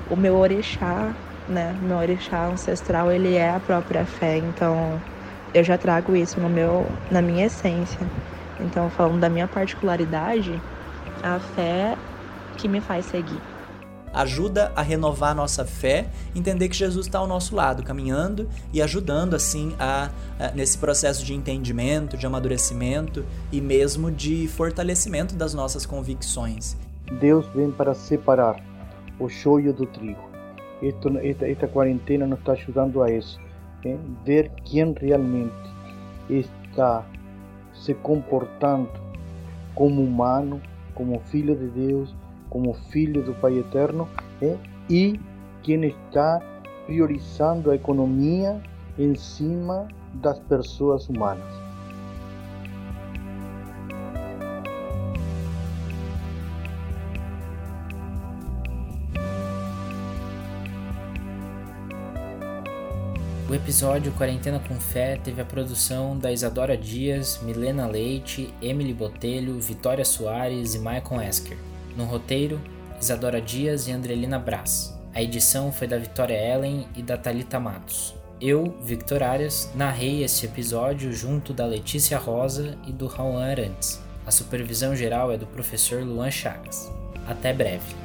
o 0.09 0.15
meu 0.15 0.35
orixá, 0.35 1.15
né? 1.47 1.73
Meu 1.81 1.97
orixá 1.97 2.47
ancestral, 2.47 3.11
ele 3.11 3.33
é 3.33 3.49
a 3.49 3.59
própria 3.59 4.05
fé. 4.05 4.37
Então, 4.37 5.01
eu 5.53 5.63
já 5.63 5.77
trago 5.77 6.15
isso 6.15 6.39
no 6.39 6.49
meu 6.49 6.99
na 7.11 7.21
minha 7.21 7.45
essência. 7.45 8.11
Então, 8.59 8.89
falando 8.89 9.19
da 9.19 9.29
minha 9.29 9.47
particularidade, 9.47 10.61
a 11.23 11.39
fé 11.39 11.97
que 12.57 12.67
me 12.67 12.81
faz 12.81 13.05
seguir. 13.07 13.54
Ajuda 14.15 14.71
a 14.77 14.81
renovar 14.81 15.31
a 15.31 15.35
nossa 15.35 15.65
fé, 15.65 16.07
entender 16.33 16.69
que 16.69 16.75
Jesus 16.75 17.05
está 17.05 17.19
ao 17.19 17.27
nosso 17.27 17.53
lado, 17.53 17.83
caminhando 17.83 18.47
e 18.71 18.81
ajudando 18.81 19.35
assim 19.35 19.75
a, 19.77 20.09
a, 20.39 20.51
nesse 20.51 20.77
processo 20.77 21.25
de 21.25 21.33
entendimento, 21.33 22.15
de 22.15 22.25
amadurecimento 22.25 23.25
e 23.51 23.59
mesmo 23.59 24.09
de 24.09 24.47
fortalecimento 24.47 25.35
das 25.35 25.53
nossas 25.53 25.85
convicções. 25.85 26.77
Deus 27.19 27.45
vem 27.53 27.69
para 27.69 27.93
separar 27.93 28.63
o 29.19 29.27
joio 29.27 29.73
do 29.73 29.85
trigo. 29.85 30.29
Esta, 30.81 31.45
esta 31.45 31.67
quarentena 31.67 32.25
nos 32.25 32.39
está 32.39 32.53
ajudando 32.53 33.03
a 33.03 33.11
isso. 33.11 33.37
¿eh? 33.83 33.97
Ver 34.25 34.49
quem 34.63 34.93
realmente 34.93 35.53
está 36.29 37.05
se 37.73 37.93
comportando 37.93 38.89
como 39.73 40.01
humano, 40.01 40.61
como 40.93 41.19
filho 41.19 41.53
de 41.53 41.67
Deus, 41.67 42.15
como 42.55 42.73
filho 42.89 43.21
do 43.21 43.33
Pai 43.33 43.59
Eterno 43.59 44.07
¿eh? 44.41 44.55
e 44.89 45.19
quem 45.61 45.83
está 45.83 46.41
priorizando 46.85 47.69
a 47.69 47.75
economia 47.75 48.61
em 48.97 49.13
cima 49.13 49.89
das 50.13 50.39
pessoas 50.39 51.09
humanas. 51.09 51.43
O 63.49 63.53
episódio 63.53 64.13
Quarentena 64.13 64.61
com 64.65 64.75
Fé 64.75 65.17
teve 65.21 65.41
a 65.41 65.45
produção 65.45 66.17
da 66.17 66.31
Isadora 66.31 66.77
Dias, 66.77 67.41
Milena 67.43 67.85
Leite, 67.85 68.53
Emily 68.61 68.93
Botelho, 68.93 69.59
Vitória 69.59 70.05
Soares 70.05 70.73
e 70.73 70.79
Michael 70.79 71.21
Esker. 71.21 71.74
No 71.95 72.03
roteiro, 72.03 72.61
Isadora 72.99 73.41
Dias 73.41 73.87
e 73.87 73.91
Andrelina 73.91 74.37
Brás. 74.37 74.93
A 75.13 75.21
edição 75.21 75.71
foi 75.71 75.87
da 75.87 75.97
Vitória 75.97 76.35
Ellen 76.35 76.87
e 76.95 77.01
da 77.01 77.17
Talita 77.17 77.57
Matos. 77.59 78.13
Eu, 78.41 78.77
Victor 78.83 79.23
Arias, 79.23 79.71
narrei 79.73 80.23
esse 80.23 80.45
episódio 80.45 81.13
junto 81.13 81.53
da 81.53 81.65
Letícia 81.65 82.17
Rosa 82.17 82.77
e 82.85 82.91
do 82.91 83.07
Raul 83.07 83.37
Arantes. 83.37 84.01
A 84.25 84.31
supervisão 84.31 84.93
geral 84.93 85.31
é 85.31 85.37
do 85.37 85.47
professor 85.47 86.03
Luan 86.03 86.29
Chagas. 86.29 86.91
Até 87.25 87.53
breve. 87.53 87.95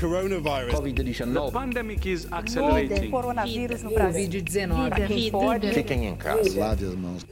Coronavirus. 0.00 0.74
COVID-19. 0.74 1.32
The 1.32 1.50
pandemic 1.52 2.10
is 2.10 2.26
accelerating. 2.30 3.10
Coronavírus 3.10 3.82
no 3.82 3.90
Brasil. 3.90 4.28
Covid-19. 4.28 4.88
Para 4.88 5.06
quem 5.06 5.30
pode. 5.30 5.72
Fiquem 5.72 6.06
em 6.06 6.16
casa. 6.16 6.58
Lave 6.58 6.86
as 6.86 6.94
mãos. 6.94 7.26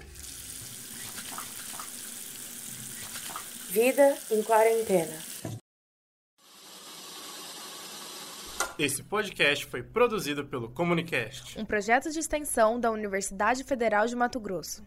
Vida 3.75 4.17
em 4.31 4.41
quarentena. 4.41 5.19
Esse 8.79 9.03
podcast 9.03 9.67
foi 9.67 9.83
produzido 9.83 10.47
pelo 10.47 10.71
Comunicast, 10.71 11.59
um 11.59 11.65
projeto 11.65 12.09
de 12.09 12.21
extensão 12.21 12.79
da 12.79 12.93
Universidade 12.93 13.65
Federal 13.65 14.07
de 14.07 14.15
Mato 14.15 14.39
Grosso. 14.39 14.85